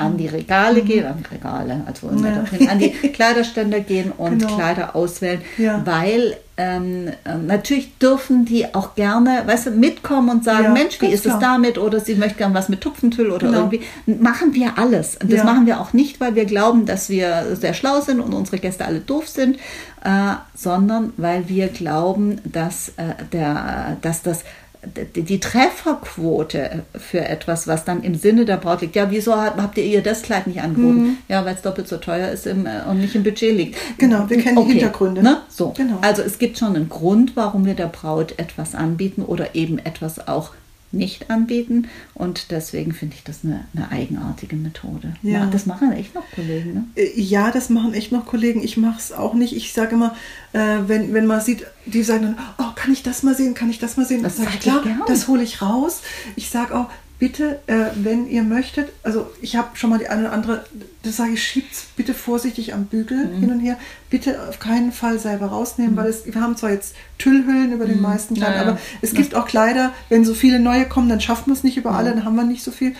an 0.00 0.16
die 0.16 0.26
Regale 0.26 0.82
gehen, 0.82 1.06
an 1.06 1.18
die 1.22 1.34
Regale, 1.34 1.82
also 1.86 2.08
Mhm. 2.08 2.24
Ja. 2.24 2.70
An 2.70 2.78
die 2.78 2.90
Kleiderständer 3.12 3.80
gehen 3.80 4.12
und 4.16 4.38
Genau. 4.40 4.56
Kleider 4.56 4.96
auswählen, 4.96 5.40
Ja. 5.58 5.82
weil 5.84 6.36
ähm, 6.56 7.08
äh, 7.24 7.36
natürlich 7.38 7.96
dürfen 7.98 8.44
die 8.44 8.74
auch 8.74 8.94
gerne, 8.94 9.44
weißt 9.46 9.66
du, 9.66 9.70
mitkommen 9.70 10.28
und 10.28 10.44
sagen, 10.44 10.64
Ja, 10.64 10.70
Mensch, 10.72 11.00
wie 11.00 11.06
ist 11.06 11.24
es 11.24 11.38
klar. 11.38 11.40
damit? 11.40 11.78
Oder 11.78 12.00
sie 12.00 12.16
möchte 12.16 12.36
gern 12.36 12.52
was 12.52 12.68
mit 12.68 12.82
Tupfentüll 12.82 13.30
oder 13.30 13.46
Genau. 13.46 13.58
irgendwie. 13.70 13.80
Machen 14.04 14.52
wir 14.52 14.76
alles. 14.76 15.16
Und 15.22 15.32
das 15.32 15.42
machen 15.42 15.64
wir 15.64 15.80
auch 15.80 15.94
nicht, 15.94 16.20
weil 16.20 16.34
wir 16.34 16.44
glauben, 16.44 16.84
dass 16.84 17.08
wir 17.08 17.56
sehr 17.56 17.72
schlau 17.72 18.00
sind 18.02 18.20
und 18.20 18.34
unsere 18.34 18.58
Gäste 18.58 18.84
alle 18.84 19.00
doof 19.00 19.26
sind, 19.28 19.56
äh, 20.04 20.34
sondern 20.54 21.14
weil 21.16 21.48
wir 21.48 21.68
glauben, 21.68 22.40
dass, 22.44 22.90
äh, 22.98 23.04
der, 23.32 23.96
dass 24.02 24.20
das 24.22 24.44
die 24.82 25.40
Trefferquote 25.40 26.84
für 26.94 27.20
etwas, 27.20 27.66
was 27.66 27.84
dann 27.84 28.02
im 28.02 28.14
Sinne 28.14 28.46
der 28.46 28.56
Braut 28.56 28.80
liegt. 28.80 28.96
Ja, 28.96 29.10
wieso 29.10 29.36
habt 29.36 29.76
ihr 29.76 29.84
ihr 29.84 30.02
das 30.02 30.22
Kleid 30.22 30.46
nicht 30.46 30.62
angeboten? 30.62 31.18
Ja, 31.28 31.44
weil 31.44 31.54
es 31.54 31.62
doppelt 31.62 31.86
so 31.86 31.98
teuer 31.98 32.30
ist 32.30 32.46
im, 32.46 32.64
äh, 32.64 32.80
und 32.88 32.98
nicht 32.98 33.14
im 33.14 33.22
Budget 33.22 33.54
liegt. 33.54 33.74
Mhm. 33.74 33.94
Genau, 33.98 34.30
wir 34.30 34.38
kennen 34.38 34.56
die 34.64 34.72
Hintergründe. 34.72 35.22
Ne? 35.22 35.42
So. 35.48 35.74
Genau. 35.76 35.98
Also 36.00 36.22
es 36.22 36.38
gibt 36.38 36.58
schon 36.58 36.76
einen 36.76 36.88
Grund, 36.88 37.36
warum 37.36 37.66
wir 37.66 37.74
der 37.74 37.88
Braut 37.88 38.38
etwas 38.38 38.74
anbieten 38.74 39.22
oder 39.22 39.54
eben 39.54 39.78
etwas 39.78 40.26
auch 40.28 40.52
nicht 40.92 41.30
anbieten. 41.30 41.88
Und 42.14 42.50
deswegen 42.50 42.92
finde 42.92 43.14
ich 43.16 43.24
das 43.24 43.44
eine, 43.44 43.66
eine 43.74 43.90
eigenartige 43.90 44.56
Methode. 44.56 45.14
Ja. 45.22 45.46
Das 45.46 45.66
machen 45.66 45.92
echt 45.92 46.14
noch 46.14 46.24
Kollegen. 46.34 46.74
Ne? 46.74 46.84
Äh, 46.96 47.20
Ja, 47.20 47.50
das 47.50 47.70
machen 47.70 47.94
echt 47.94 48.12
noch 48.12 48.26
Kollegen. 48.26 48.62
Ich 48.62 48.76
mache 48.76 48.98
es 48.98 49.12
auch 49.12 49.34
nicht. 49.34 49.54
Ich 49.56 49.72
sage 49.72 49.94
immer, 49.94 50.14
äh, 50.52 50.78
wenn, 50.86 51.12
wenn 51.14 51.26
man 51.26 51.40
sieht, 51.40 51.66
die 51.86 52.02
sagen 52.02 52.22
dann, 52.22 52.38
oh, 52.58 52.72
kann 52.74 52.92
ich 52.92 53.02
das 53.02 53.22
mal 53.22 53.34
sehen, 53.34 53.54
kann 53.54 53.70
ich 53.70 53.78
das 53.78 53.96
mal 53.96 54.06
sehen? 54.06 54.22
Das 54.22 54.36
sag 54.36 54.46
sag 54.46 54.54
ich, 54.54 54.56
ich 54.56 54.62
klar, 54.62 54.82
gern. 54.82 55.02
das 55.06 55.28
hole 55.28 55.42
ich 55.42 55.62
raus. 55.62 56.00
Ich 56.36 56.50
sage 56.50 56.76
auch, 56.76 56.90
bitte, 57.20 57.60
äh, 57.68 57.90
wenn 57.94 58.26
ihr 58.28 58.42
möchtet, 58.42 58.88
also 59.04 59.30
ich 59.40 59.54
habe 59.54 59.68
schon 59.76 59.90
mal 59.90 59.98
die 60.00 60.08
eine 60.08 60.22
oder 60.22 60.32
andere, 60.32 60.64
das 61.04 61.18
sage 61.18 61.32
ich, 61.34 61.42
schiebt's 61.44 61.86
bitte 61.94 62.14
vorsichtig 62.14 62.74
am 62.74 62.86
Bügel 62.86 63.26
Mhm. 63.26 63.38
hin 63.40 63.50
und 63.52 63.60
her. 63.60 63.76
Bitte 64.08 64.48
auf 64.48 64.58
keinen 64.58 64.90
Fall 64.90 65.18
selber 65.20 65.46
rausnehmen, 65.46 65.96
weil 65.96 66.08
es, 66.08 66.24
wir 66.26 66.40
haben 66.40 66.56
zwar 66.56 66.70
jetzt 66.70 66.94
Tüllhüllen 67.18 67.72
über 67.72 67.84
den 67.86 68.00
meisten 68.00 68.34
Teilen, 68.34 68.50
Mhm. 68.54 68.58
Ja, 68.58 68.62
ja. 68.64 68.68
aber 68.72 68.80
es 69.02 69.14
gibt 69.14 69.34
auch 69.36 69.46
Kleider, 69.46 69.92
wenn 70.08 70.24
so 70.24 70.34
viele 70.34 70.58
neue 70.58 70.86
kommen, 70.88 71.08
dann 71.08 71.20
schaffen 71.20 71.46
wir 71.50 71.54
es 71.54 71.62
nicht 71.62 71.76
über 71.76 71.92
alle, 71.92 72.10
dann 72.10 72.24
haben 72.24 72.34
wir 72.34 72.44
nicht 72.44 72.64
so 72.64 72.72
viel. 72.72 72.94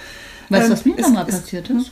Weißt 0.50 0.62
du, 0.62 0.66
Ähm, 0.66 0.72
was 0.72 0.84
mir 0.84 1.00
nochmal 1.00 1.24
passiert 1.24 1.68
ist? 1.70 1.90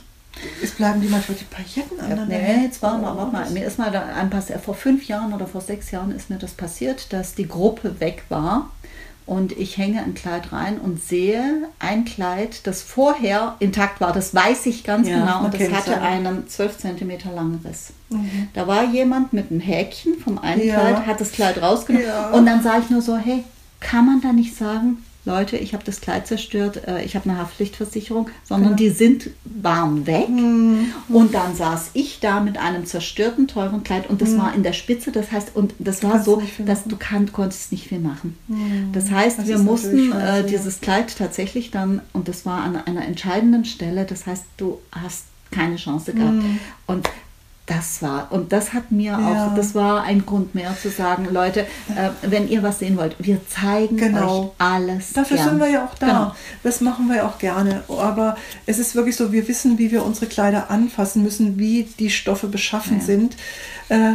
Es 0.63 0.71
bleiben 0.71 1.01
die 1.01 1.07
manchmal 1.09 1.37
die 1.37 1.43
Pailletten 1.45 1.99
an. 1.99 2.27
Nee, 2.29 2.63
jetzt 2.63 2.81
war 2.81 2.97
mal, 2.97 3.17
warte 3.17 3.31
mal, 3.33 3.49
mir 3.49 3.65
ist 3.65 3.77
mal 3.79 3.91
da 3.91 4.05
ein 4.05 4.29
paar, 4.29 4.41
vor 4.41 4.75
fünf 4.75 5.05
Jahren 5.07 5.33
oder 5.33 5.47
vor 5.47 5.59
sechs 5.59 5.91
Jahren 5.91 6.11
ist 6.15 6.29
mir 6.29 6.37
das 6.37 6.51
passiert, 6.51 7.11
dass 7.11 7.33
die 7.35 7.47
Gruppe 7.47 7.99
weg 7.99 8.23
war 8.29 8.69
und 9.29 9.51
ich 9.51 9.77
hänge 9.77 10.01
ein 10.01 10.15
Kleid 10.15 10.51
rein 10.51 10.79
und 10.79 11.03
sehe 11.03 11.69
ein 11.77 12.03
Kleid, 12.03 12.65
das 12.65 12.81
vorher 12.81 13.55
intakt 13.59 14.01
war, 14.01 14.11
das 14.11 14.33
weiß 14.33 14.65
ich 14.65 14.83
ganz 14.83 15.07
Ja, 15.07 15.19
genau 15.19 15.45
und 15.45 15.53
das 15.53 15.71
hatte 15.71 16.01
einen 16.01 16.47
12 16.47 16.77
cm 16.79 17.11
langen 17.35 17.63
Riss. 17.63 17.93
Da 18.55 18.65
war 18.65 18.85
jemand 18.85 19.31
mit 19.33 19.51
einem 19.51 19.59
Häkchen 19.59 20.15
vom 20.19 20.39
einen 20.39 20.65
Ja. 20.65 20.79
Kleid, 20.79 21.05
hat 21.05 21.21
das 21.21 21.31
Kleid 21.31 21.61
rausgenommen 21.61 22.07
Ja. 22.07 22.31
und 22.31 22.45
dann 22.47 22.63
sah 22.63 22.79
ich 22.79 22.89
nur 22.89 23.03
so, 23.03 23.17
hey, 23.17 23.43
kann 23.79 24.07
man 24.07 24.19
da 24.21 24.33
nicht 24.33 24.55
sagen, 24.57 24.97
Leute, 25.25 25.57
ich 25.57 25.73
habe 25.73 25.83
das 25.83 26.01
Kleid 26.01 26.27
zerstört, 26.27 26.87
äh, 26.87 27.03
ich 27.03 27.15
habe 27.15 27.29
eine 27.29 27.39
Haftpflichtversicherung, 27.39 28.29
sondern 28.43 28.75
die 28.77 28.89
sind, 28.89 29.29
waren 29.43 30.07
weg. 30.07 30.27
Und 31.09 31.33
dann 31.33 31.55
saß 31.55 31.91
ich 31.93 32.19
da 32.19 32.39
mit 32.39 32.57
einem 32.57 32.85
zerstörten, 32.85 33.47
teuren 33.47 33.83
Kleid 33.83 34.09
und 34.09 34.21
das 34.21 34.37
war 34.37 34.55
in 34.55 34.63
der 34.63 34.73
Spitze. 34.73 35.11
Das 35.11 35.31
heißt, 35.31 35.55
und 35.55 35.73
das 35.77 36.03
war 36.03 36.23
so, 36.23 36.41
dass 36.59 36.85
du 36.85 36.95
kann, 36.97 37.31
konntest 37.31 37.71
nicht 37.71 37.87
viel 37.87 37.99
machen. 37.99 38.37
Das 38.93 39.11
heißt, 39.11 39.39
Das 39.39 39.47
wir 39.47 39.59
mussten 39.59 40.11
äh, 40.11 40.45
dieses 40.45 40.81
Kleid 40.81 41.15
tatsächlich 41.17 41.69
dann, 41.71 42.01
und 42.13 42.27
das 42.27 42.45
war 42.45 42.63
an 42.63 42.77
einer 42.77 43.05
entscheidenden 43.05 43.65
Stelle, 43.65 44.05
das 44.05 44.25
heißt, 44.25 44.45
du 44.57 44.79
hast 44.91 45.25
keine 45.51 45.75
Chance 45.75 46.13
gehabt. 46.13 46.43
Und 46.87 47.09
das 47.69 48.01
war, 48.01 48.31
und 48.31 48.51
das 48.51 48.73
hat 48.73 48.91
mir. 48.91 49.11
Ja. 49.11 49.47
auch, 49.47 49.55
das 49.55 49.75
war 49.75 50.03
ein 50.03 50.25
Grund 50.25 50.55
mehr 50.55 50.75
zu 50.81 50.89
sagen, 50.89 51.27
Leute, 51.31 51.61
äh, 51.95 52.09
wenn 52.23 52.49
ihr 52.49 52.63
was 52.63 52.79
sehen 52.79 52.97
wollt, 52.97 53.15
wir 53.19 53.39
zeigen 53.47 53.95
Genau. 53.97 54.41
euch 54.43 54.49
alles. 54.57 55.13
Dafür 55.13 55.37
gern. 55.37 55.49
sind 55.49 55.59
wir 55.59 55.69
ja 55.69 55.85
auch 55.85 55.95
da. 55.95 56.05
Genau. 56.07 56.35
Das 56.63 56.81
machen 56.81 57.07
wir 57.07 57.17
ja 57.17 57.27
auch 57.27 57.37
gerne. 57.37 57.83
Aber 57.87 58.35
es 58.65 58.79
ist 58.79 58.95
wirklich 58.95 59.15
so, 59.15 59.31
wir 59.31 59.47
wissen, 59.47 59.77
wie 59.77 59.91
wir 59.91 60.03
unsere 60.05 60.25
Kleider 60.25 60.69
anfassen 60.69 61.23
müssen, 61.23 61.57
wie 61.59 61.87
die 61.99 62.09
Stoffe 62.09 62.47
beschaffen 62.47 62.97
Ja. 62.99 63.03
sind. 63.05 63.35
Äh, 63.89 64.13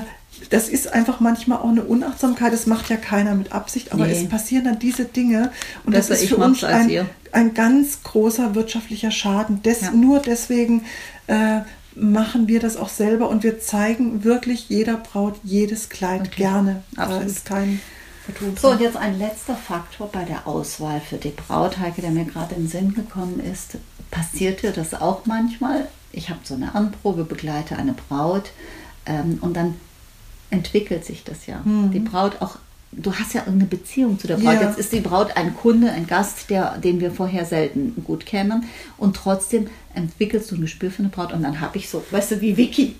Das 0.50 0.68
ist 0.68 0.92
einfach 0.92 1.20
manchmal 1.20 1.58
auch 1.58 1.68
eine 1.68 1.84
Unachtsamkeit. 1.84 2.52
Das 2.52 2.66
macht 2.66 2.90
ja 2.90 2.96
keiner 2.96 3.34
mit 3.36 3.52
Absicht, 3.52 3.92
aber 3.92 4.04
Nee. 4.06 4.12
es 4.24 4.28
passieren 4.28 4.64
dann 4.64 4.78
diese 4.80 5.04
Dinge. 5.04 5.52
Und 5.86 5.92
Besser 5.92 6.10
das 6.14 6.22
ist 6.22 6.28
für 6.28 6.36
uns 6.38 6.64
ein, 6.64 7.06
ein 7.30 7.54
ganz 7.54 8.02
großer 8.02 8.54
wirtschaftlicher 8.56 9.12
Schaden. 9.12 9.62
Des, 9.62 9.82
Ja. 9.82 9.90
Nur 9.92 10.18
deswegen 10.18 10.82
äh, 11.28 11.60
machen 11.96 12.48
wir 12.48 12.60
das 12.60 12.76
auch 12.76 12.88
selber 12.88 13.28
und 13.28 13.42
wir 13.42 13.60
zeigen 13.60 14.24
wirklich 14.24 14.68
jeder 14.68 14.96
Braut 14.96 15.36
jedes 15.44 15.88
Kleid 15.88 16.22
Okay. 16.22 16.30
gerne. 16.36 16.82
Absolut. 16.96 17.22
Da 17.22 17.26
ist 17.26 17.44
kein 17.44 17.80
Vertun. 18.24 18.56
So, 18.60 18.70
und 18.70 18.80
jetzt 18.80 18.96
ein 18.96 19.18
letzter 19.18 19.54
Faktor 19.56 20.08
bei 20.10 20.24
der 20.24 20.46
Auswahl 20.46 21.00
für 21.00 21.16
die 21.16 21.30
Braut, 21.30 21.78
Heike, 21.78 22.00
der 22.02 22.10
mir 22.10 22.24
gerade 22.24 22.54
in 22.54 22.62
den 22.62 22.68
Sinn 22.68 22.94
gekommen 22.94 23.40
ist. 23.40 23.76
Passiert 24.10 24.62
dir 24.62 24.72
das 24.72 24.94
auch 24.94 25.26
manchmal? 25.26 25.88
Ich 26.12 26.30
habe 26.30 26.40
so 26.44 26.54
eine 26.54 26.74
Anprobe, 26.74 27.24
begleite 27.24 27.76
eine 27.76 27.94
Braut 27.94 28.50
ähm, 29.06 29.38
und 29.40 29.54
dann 29.56 29.74
entwickelt 30.50 31.04
sich 31.04 31.24
das 31.24 31.46
ja. 31.46 31.60
Die 31.64 31.98
Braut 31.98 32.40
auch, 32.40 32.58
du 32.96 33.12
hast 33.12 33.34
ja 33.34 33.40
irgendeine 33.40 33.70
Beziehung 33.70 34.18
zu 34.18 34.26
der 34.26 34.36
Braut. 34.36 34.54
Ja. 34.54 34.62
Jetzt 34.62 34.78
ist 34.78 34.92
die 34.92 35.00
Braut 35.00 35.36
ein 35.36 35.54
Kunde, 35.56 35.90
ein 35.90 36.06
Gast, 36.06 36.50
der, 36.50 36.78
den 36.78 37.00
wir 37.00 37.10
vorher 37.10 37.44
selten 37.44 38.02
gut 38.04 38.26
kennen 38.26 38.64
und 38.98 39.16
trotzdem 39.16 39.68
entwickelst 39.94 40.50
du 40.50 40.56
ein 40.56 40.60
Gespür 40.60 40.90
für 40.90 41.00
eine 41.00 41.08
Braut 41.08 41.32
und 41.32 41.42
dann 41.42 41.60
habe 41.60 41.78
ich 41.78 41.88
so, 41.88 42.04
weißt 42.10 42.32
du, 42.32 42.40
wie 42.40 42.56
Vicky. 42.56 42.96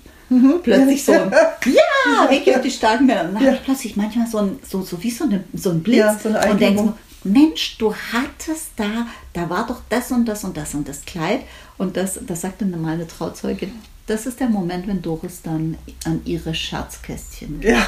Plötzlich 0.63 1.05
so, 1.05 1.11
ein, 1.11 1.31
ja, 1.65 2.29
Vicky 2.29 2.55
und 2.55 2.65
die 2.65 2.71
starken 2.71 3.05
Männer. 3.05 3.25
Dann 3.25 3.39
habe 3.39 3.55
ich 3.55 3.63
plötzlich 3.63 3.95
manchmal 3.95 4.27
so 4.27 4.39
ein, 4.39 4.59
so, 4.67 4.81
so 4.81 5.01
wie 5.03 5.11
so, 5.11 5.25
eine, 5.25 5.43
so 5.53 5.69
ein 5.69 5.83
Blitz 5.83 5.99
Ja, 5.99 6.19
so 6.19 6.29
eine 6.29 6.51
und 6.51 6.61
denkst 6.61 6.83
Mensch, 7.25 7.77
du 7.79 7.93
hattest 7.93 8.69
da, 8.75 9.07
da 9.33 9.49
war 9.49 9.65
doch 9.65 9.81
das 9.89 10.11
und 10.11 10.25
das 10.25 10.43
und 10.43 10.55
das 10.55 10.75
und 10.75 10.87
das 10.87 11.05
Kleid. 11.05 11.41
Und 11.77 11.97
das, 11.97 12.19
das 12.25 12.41
sagte 12.41 12.65
dann 12.65 12.81
meine 12.81 13.07
Trauzeugin, 13.07 13.71
das 14.07 14.25
ist 14.27 14.39
der 14.39 14.49
Moment, 14.49 14.87
wenn 14.87 15.01
Doris 15.01 15.41
dann 15.41 15.77
an 16.03 16.21
ihre 16.25 16.53
Schatzkästchen 16.53 17.59
geht. 17.61 17.71
Ja. 17.71 17.87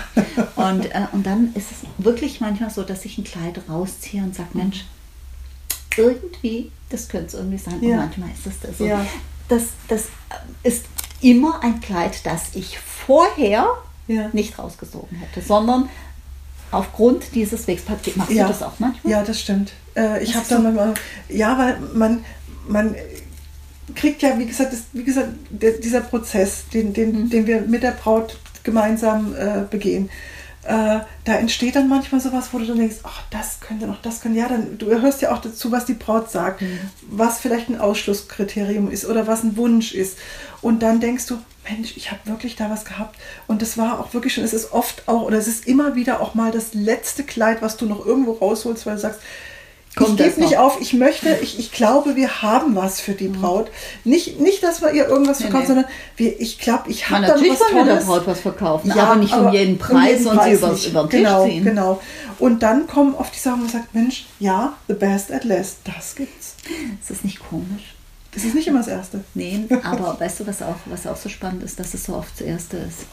Und, 0.56 0.86
äh, 0.86 1.08
und 1.12 1.26
dann 1.26 1.54
ist 1.54 1.68
es 1.72 1.78
wirklich 2.04 2.42
manchmal 2.42 2.70
so, 2.72 2.84
dass 2.84 3.06
ich 3.06 3.18
ein 3.18 3.24
Kleid 3.24 3.60
rausziehe 3.70 4.24
und 4.24 4.34
sage, 4.36 4.50
Mensch, 4.54 4.86
irgendwie, 5.96 6.72
das 6.90 7.08
könnte 7.10 7.28
es 7.28 7.34
irgendwie 7.36 7.58
sein. 7.58 7.76
Und 7.76 7.84
Ja. 7.84 7.98
manchmal 7.98 8.30
ist 8.30 8.46
es 8.46 8.60
das 8.60 8.78
so. 8.78 8.86
Ja. 8.86 9.06
Das, 9.48 9.64
das 9.88 10.06
ist 10.64 10.86
immer 11.22 11.64
ein 11.64 11.80
Kleid, 11.82 12.26
das 12.26 12.56
ich 12.56 12.80
vorher 12.80 13.68
Ja. 14.08 14.30
nicht 14.34 14.58
rausgesogen 14.60 15.18
hätte, 15.18 15.46
sondern 15.46 15.90
aufgrund 16.72 17.34
dieses 17.36 17.66
Wegs. 17.68 17.84
Machst 18.16 18.32
Ja. 18.32 18.44
du 18.44 18.50
das 18.50 18.62
auch 18.64 18.80
manchmal? 18.80 19.12
Ja, 19.12 19.24
das 19.24 19.40
stimmt. 19.40 19.72
Äh, 19.96 20.24
ich 20.24 20.36
habe 20.36 20.46
da 20.50 20.60
manchmal, 20.60 20.94
ja, 21.30 21.58
weil 21.58 21.80
man, 21.94 22.26
man 22.68 22.96
kriegt 23.96 24.22
ja, 24.22 24.38
wie 24.38 24.46
gesagt, 24.46 24.74
das, 24.74 24.84
wie 24.94 25.04
gesagt, 25.04 25.30
der, 25.50 25.72
dieser 25.74 26.02
Prozess, 26.02 26.66
den, 26.74 26.94
den, 26.94 27.12
Mhm. 27.24 27.30
den 27.30 27.48
wir 27.48 27.62
mit 27.62 27.84
der 27.84 27.92
Braut 27.92 28.38
gemeinsam 28.64 29.34
äh, 29.36 29.64
begehen, 29.70 30.10
äh, 30.64 31.00
da 31.24 31.34
entsteht 31.36 31.78
dann 31.78 31.88
manchmal 31.88 32.20
sowas, 32.20 32.50
wo 32.52 32.60
du 32.60 32.66
dann 32.66 32.78
denkst, 32.78 32.98
ach, 33.04 33.22
das 33.30 33.62
könnte 33.62 33.88
noch, 33.88 34.02
das 34.02 34.20
könnte, 34.20 34.38
ja, 34.40 34.50
dann, 34.50 34.78
du 34.78 34.88
hörst 34.88 35.22
ja 35.22 35.32
auch 35.34 35.40
dazu, 35.40 35.72
was 35.72 35.86
die 35.86 35.94
Braut 35.94 36.30
sagt, 36.30 36.62
Mhm. 36.62 36.80
was 37.10 37.40
vielleicht 37.40 37.70
ein 37.70 37.80
Ausschlusskriterium 37.80 38.92
ist 38.92 39.06
oder 39.06 39.28
was 39.28 39.44
ein 39.44 39.56
Wunsch 39.56 39.94
ist. 39.94 40.18
Und 40.62 40.82
dann 40.84 41.00
denkst 41.00 41.26
du, 41.28 41.38
Mensch, 41.70 41.96
ich 41.96 42.12
habe 42.12 42.20
wirklich 42.26 42.56
da 42.58 42.70
was 42.70 42.84
gehabt. 42.86 43.18
Und 43.48 43.62
das 43.62 43.78
war 43.78 44.00
auch 44.00 44.14
wirklich 44.14 44.34
schon, 44.34 44.44
es 44.44 44.54
ist 44.54 44.74
oft 44.74 45.08
auch, 45.08 45.22
oder 45.24 45.38
es 45.38 45.48
ist 45.48 45.68
immer 45.68 45.96
wieder 45.96 46.20
auch 46.22 46.34
mal 46.34 46.52
das 46.52 46.74
letzte 46.74 47.24
Kleid, 47.24 47.62
was 47.62 47.78
du 47.78 47.86
noch 47.86 48.06
irgendwo 48.06 48.34
rausholst, 48.34 48.86
weil 48.86 48.96
du 48.96 49.02
sagst, 49.02 49.20
Kommt 49.98 50.20
ich 50.20 50.26
das 50.26 50.36
gebe 50.36 50.48
nicht 50.48 50.58
auf, 50.58 50.80
ich 50.80 50.94
möchte, 50.94 51.38
ich, 51.42 51.60
ich 51.60 51.72
glaube, 51.72 52.16
wir 52.16 52.42
haben 52.42 52.76
was 52.76 53.00
für 53.02 53.14
die 53.14 53.28
Braut. 53.28 53.70
Nicht, 54.04 54.40
nicht, 54.40 54.64
dass 54.64 54.82
wir 54.82 54.92
ihr 54.92 55.08
irgendwas 55.08 55.40
Mhm. 55.40 55.46
Nee, 55.46 55.52
verkaufen, 55.52 55.62
nee. 55.62 55.68
sondern 55.68 55.86
wir, 56.16 56.42
ich 56.42 56.60
glaube, 56.60 56.90
ich 56.90 57.10
habe 57.10 57.22
da 57.26 57.28
natürlich 57.34 57.54
was 57.54 57.60
wollen 57.74 57.88
wir 57.88 57.96
der. 57.96 58.02
Braut 58.04 58.28
was 58.28 58.40
verkaufen, 58.40 58.94
Ja, 58.96 59.04
aber 59.04 59.16
nicht 59.18 59.34
um 59.34 59.52
jeden 59.52 59.78
Preis 59.78 60.26
und 60.26 60.42
sie 60.44 60.50
nicht. 60.52 60.88
über 60.90 61.02
den 61.04 61.10
Tisch 61.10 61.20
genau, 61.20 61.46
ziehen. 61.46 61.64
Genau. 61.64 62.02
Und 62.40 62.62
dann 62.64 62.86
kommen 62.88 63.16
oft 63.16 63.34
die 63.34 63.40
Sachen, 63.40 63.62
man 63.62 63.70
sagt, 63.70 63.94
Mensch, 63.96 64.26
ja, 64.40 64.74
the 64.88 64.94
best 64.94 65.32
at 65.32 65.44
last, 65.44 65.78
das 65.84 66.16
gibt's. 66.16 66.56
Ist 67.02 67.10
das 67.10 67.24
nicht 67.24 67.40
komisch? 67.40 67.96
Das 68.34 68.44
ist 68.44 68.54
nicht 68.54 68.68
immer 68.68 68.80
das 68.80 68.88
Erste. 68.88 69.24
Nee, 69.34 69.66
aber 69.84 70.20
weißt 70.20 70.42
du, 70.42 70.48
was 70.48 70.62
auch, 70.62 70.76
was 70.86 71.08
auch 71.08 71.18
so 71.18 71.28
spannend 71.30 71.64
ist, 71.64 71.80
dass 71.80 71.96
es 71.96 72.04
so 72.04 72.14
oft 72.16 72.38
zuerst 72.38 72.74
ist. 72.74 73.08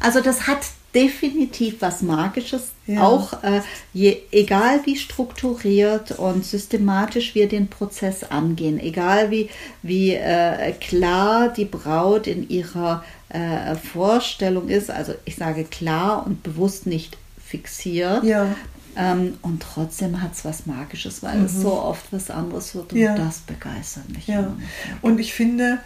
Also 0.00 0.20
das 0.20 0.46
hat 0.46 0.58
definitiv 1.02 1.76
was 1.80 2.02
Magisches, 2.02 2.72
Ja. 2.86 3.02
auch 3.02 3.42
äh, 3.42 3.60
je, 3.92 4.16
egal 4.32 4.80
wie 4.86 4.96
strukturiert 4.96 6.12
und 6.12 6.44
systematisch 6.44 7.34
wir 7.34 7.48
den 7.48 7.68
Prozess 7.68 8.24
angehen, 8.24 8.78
egal 8.80 9.30
wie, 9.30 9.48
wie 9.82 10.14
äh, 10.14 10.72
klar 10.72 11.48
die 11.56 11.64
Braut 11.66 12.26
in 12.26 12.48
ihrer 12.48 13.04
äh, 13.28 13.74
Vorstellung 13.76 14.68
ist, 14.68 14.90
also 14.90 15.12
ich 15.26 15.36
sage 15.36 15.64
klar 15.64 16.26
und 16.26 16.42
bewusst 16.42 16.86
nicht 16.86 17.16
fixiert, 17.44 18.24
Ja. 18.24 18.54
ähm, 18.96 19.34
und 19.42 19.62
trotzdem 19.62 20.20
hat 20.22 20.32
es 20.34 20.44
was 20.44 20.66
Magisches, 20.66 21.22
weil 21.22 21.44
es 21.44 21.60
so 21.60 21.72
oft 21.72 22.06
was 22.10 22.30
anderes 22.30 22.74
wird 22.74 22.92
und 22.92 22.98
Mhm. 22.98 23.04
Ja. 23.04 23.14
das 23.16 23.38
begeistert 23.40 24.08
mich. 24.10 24.26
Und 25.02 25.20
ich 25.20 25.32
finde, 25.34 25.78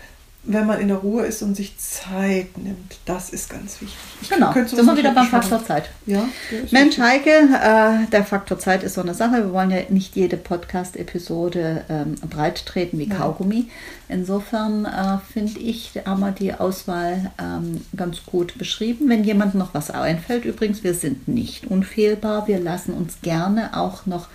wenn 0.45 0.67
man 0.67 0.81
in 0.81 0.89
der 0.89 0.97
Ruhe 0.97 1.25
ist 1.25 1.41
und 1.43 1.57
sich 1.57 1.79
Zeit 1.79 2.59
nimmt, 2.59 2.99
das 3.05 3.31
ist 3.31 3.49
ganz 3.49 3.81
wichtig. 3.81 3.97
Ich 4.21 4.29
Genau, 4.29 4.53
sind 4.53 4.87
wir 4.87 4.97
wieder 4.97 5.15
beim. 5.15 5.27
Faktor 5.27 5.65
Zeit. 5.65 5.89
Ja, 6.05 6.29
Mensch, 6.73 6.99
wichtig. 6.99 7.01
Heike, 7.01 7.31
äh, 7.31 8.11
der 8.11 8.25
Faktor 8.25 8.59
Zeit 8.59 8.83
ist 8.83 8.95
so 8.95 9.03
eine 9.03 9.15
Sache. 9.15 9.37
Wir 9.37 9.53
wollen 9.53 9.71
ja 9.71 9.79
nicht 9.89 10.17
jede 10.17 10.37
Podcast-Episode 10.37 11.85
ähm, 11.89 12.15
breit 12.29 12.67
treten 12.67 12.99
wie 12.99 13.09
Ja. 13.09 13.15
Kaugummi. 13.17 13.69
Insofern 14.09 14.85
äh, 14.85 15.19
finde 15.33 15.61
ich, 15.61 15.93
haben 16.05 16.21
wir 16.21 16.33
die 16.33 16.53
Auswahl 16.55 17.31
ähm, 17.41 17.81
ganz 17.97 18.25
gut 18.27 18.59
beschrieben. 18.59 19.09
Wenn 19.09 19.23
jemand 19.25 19.55
noch 19.55 19.75
was 19.75 19.91
einfällt, 19.91 20.45
übrigens, 20.45 20.83
wir 20.83 20.95
sind 20.95 21.29
nicht 21.29 21.69
unfehlbar. 21.69 22.49
Wir 22.49 22.59
lassen 22.59 22.95
uns 22.95 23.21
gerne 23.23 23.77
auch 23.77 24.07
noch 24.07 24.27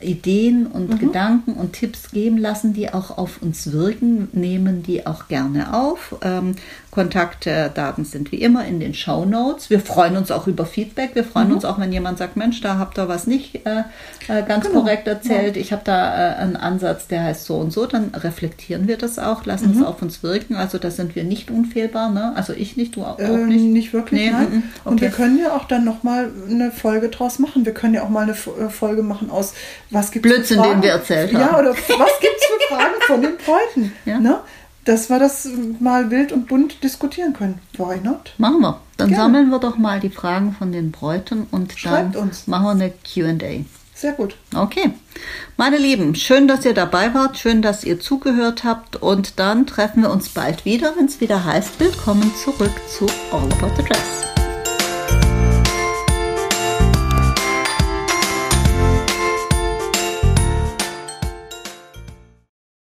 Ideen 0.00 0.66
und 0.66 0.90
Mhm. 0.90 0.98
Gedanken 0.98 1.54
und 1.54 1.72
Tipps 1.72 2.10
geben 2.10 2.36
lassen, 2.38 2.74
die 2.74 2.92
auch 2.92 3.16
auf 3.16 3.40
uns 3.40 3.72
wirken, 3.72 4.28
nehmen 4.32 4.82
die 4.82 5.06
auch 5.06 5.28
gerne 5.28 5.74
auf. 5.74 6.16
Ähm, 6.22 6.54
Kontaktdaten 6.96 8.04
sind 8.06 8.32
wie 8.32 8.36
immer 8.42 8.64
in 8.64 8.80
den 8.80 8.94
Show 8.94 9.24
Notes. 9.26 9.68
Wir 9.70 9.80
freuen 9.80 10.16
uns 10.16 10.30
auch 10.30 10.46
über 10.46 10.64
Feedback. 10.64 11.10
Wir 11.14 11.24
freuen 11.24 11.52
uns 11.52 11.64
auch, 11.66 11.78
wenn 11.78 11.92
jemand 11.92 12.16
sagt, 12.18 12.36
Mensch, 12.36 12.60
da 12.62 12.78
habt 12.78 12.98
ihr 12.98 13.06
was 13.08 13.26
nicht 13.26 13.66
äh, 13.66 13.80
äh, 14.28 14.42
ganz 14.42 14.64
Mhm. 14.64 14.68
Genau. 14.70 14.80
korrekt 14.80 15.06
erzählt. 15.06 15.56
Ich 15.58 15.72
habe 15.72 15.82
da 15.84 16.32
äh, 16.32 16.36
einen 16.36 16.56
Ansatz, 16.56 17.06
der 17.06 17.22
heißt 17.24 17.44
so 17.44 17.56
und 17.58 17.70
so. 17.72 17.84
Dann 17.86 18.12
reflektieren 18.14 18.88
wir 18.88 18.96
das 18.96 19.18
auch, 19.18 19.44
lassen 19.44 19.72
Mhm. 19.74 19.80
es 19.82 19.86
auf 19.86 20.00
uns 20.02 20.22
wirken. 20.22 20.56
Also 20.56 20.78
da 20.78 20.90
sind 20.90 21.14
wir 21.14 21.24
nicht 21.24 21.50
unfehlbar. 21.50 22.10
Ne? 22.10 22.32
Also 22.34 22.52
ich 22.54 22.76
nicht, 22.76 22.96
du 22.96 23.02
auch, 23.04 23.18
Ähm, 23.18 23.48
nicht. 23.48 23.62
nicht. 23.64 23.92
wirklich, 23.92 24.22
Nee, 24.22 24.30
nein. 24.30 24.44
mm, 24.50 24.56
mm, 24.56 24.62
Und 24.84 25.00
wir 25.02 25.08
okay. 25.08 25.16
können 25.16 25.38
ja 25.38 25.52
auch 25.54 25.66
dann 25.66 25.84
nochmal 25.84 26.30
eine 26.50 26.70
Folge 26.72 27.10
draus 27.10 27.38
machen. 27.38 27.64
Wir 27.66 27.74
können 27.74 27.92
ja 27.94 28.02
auch 28.02 28.08
mal 28.08 28.22
eine 28.22 28.32
äh, 28.32 28.68
Folge 28.70 29.02
machen 29.02 29.30
aus, 29.30 29.52
was 29.90 30.10
gibt 30.10 30.22
Blödsinn, 30.22 30.62
den 30.62 30.82
wir 30.82 30.90
erzählt 30.92 31.30
Ja, 31.32 31.52
haben. 31.52 31.60
oder 31.60 31.70
was 31.70 31.76
gibt 32.20 32.36
es 32.36 32.44
für 32.46 32.74
Fragen 32.74 32.94
von 33.06 33.20
den 33.22 33.36
Bräuten? 33.36 33.92
Ja. 34.06 34.18
Ne? 34.18 34.38
Dass 34.86 35.10
wir 35.10 35.18
das 35.18 35.48
mal 35.80 36.10
wild 36.10 36.32
und 36.32 36.46
bunt 36.46 36.82
diskutieren 36.82 37.32
können. 37.34 37.58
Why 37.76 37.98
not? 38.02 38.32
Machen 38.38 38.60
wir. 38.60 38.80
Dann 38.96 39.08
Gerne. 39.08 39.22
sammeln 39.22 39.50
wir 39.50 39.58
doch 39.58 39.76
mal 39.76 40.00
die 40.00 40.10
Fragen 40.10 40.54
von 40.54 40.72
den 40.72 40.92
Bräuten 40.92 41.46
und 41.50 41.72
Schreibt 41.78 42.14
dann 42.14 42.22
uns. 42.22 42.46
machen 42.46 42.64
wir 42.64 42.70
eine 42.70 42.92
QA. 43.36 43.64
Sehr 43.94 44.12
gut. 44.12 44.36
Okay. 44.54 44.92
Meine 45.56 45.78
Lieben, 45.78 46.14
schön, 46.14 46.46
dass 46.48 46.64
ihr 46.64 46.74
dabei 46.74 47.14
wart, 47.14 47.36
schön, 47.38 47.62
dass 47.62 47.82
ihr 47.82 47.98
zugehört 47.98 48.62
habt 48.62 48.96
und 48.96 49.38
dann 49.38 49.66
treffen 49.66 50.02
wir 50.02 50.10
uns 50.10 50.28
bald 50.28 50.64
wieder, 50.64 50.94
wenn 50.96 51.06
es 51.06 51.20
wieder 51.20 51.44
heißt, 51.44 51.80
willkommen 51.80 52.30
zurück 52.44 52.72
zu 52.88 53.06
All 53.32 53.50
About 53.54 53.74
the 53.76 53.82
Dress. 53.84 54.35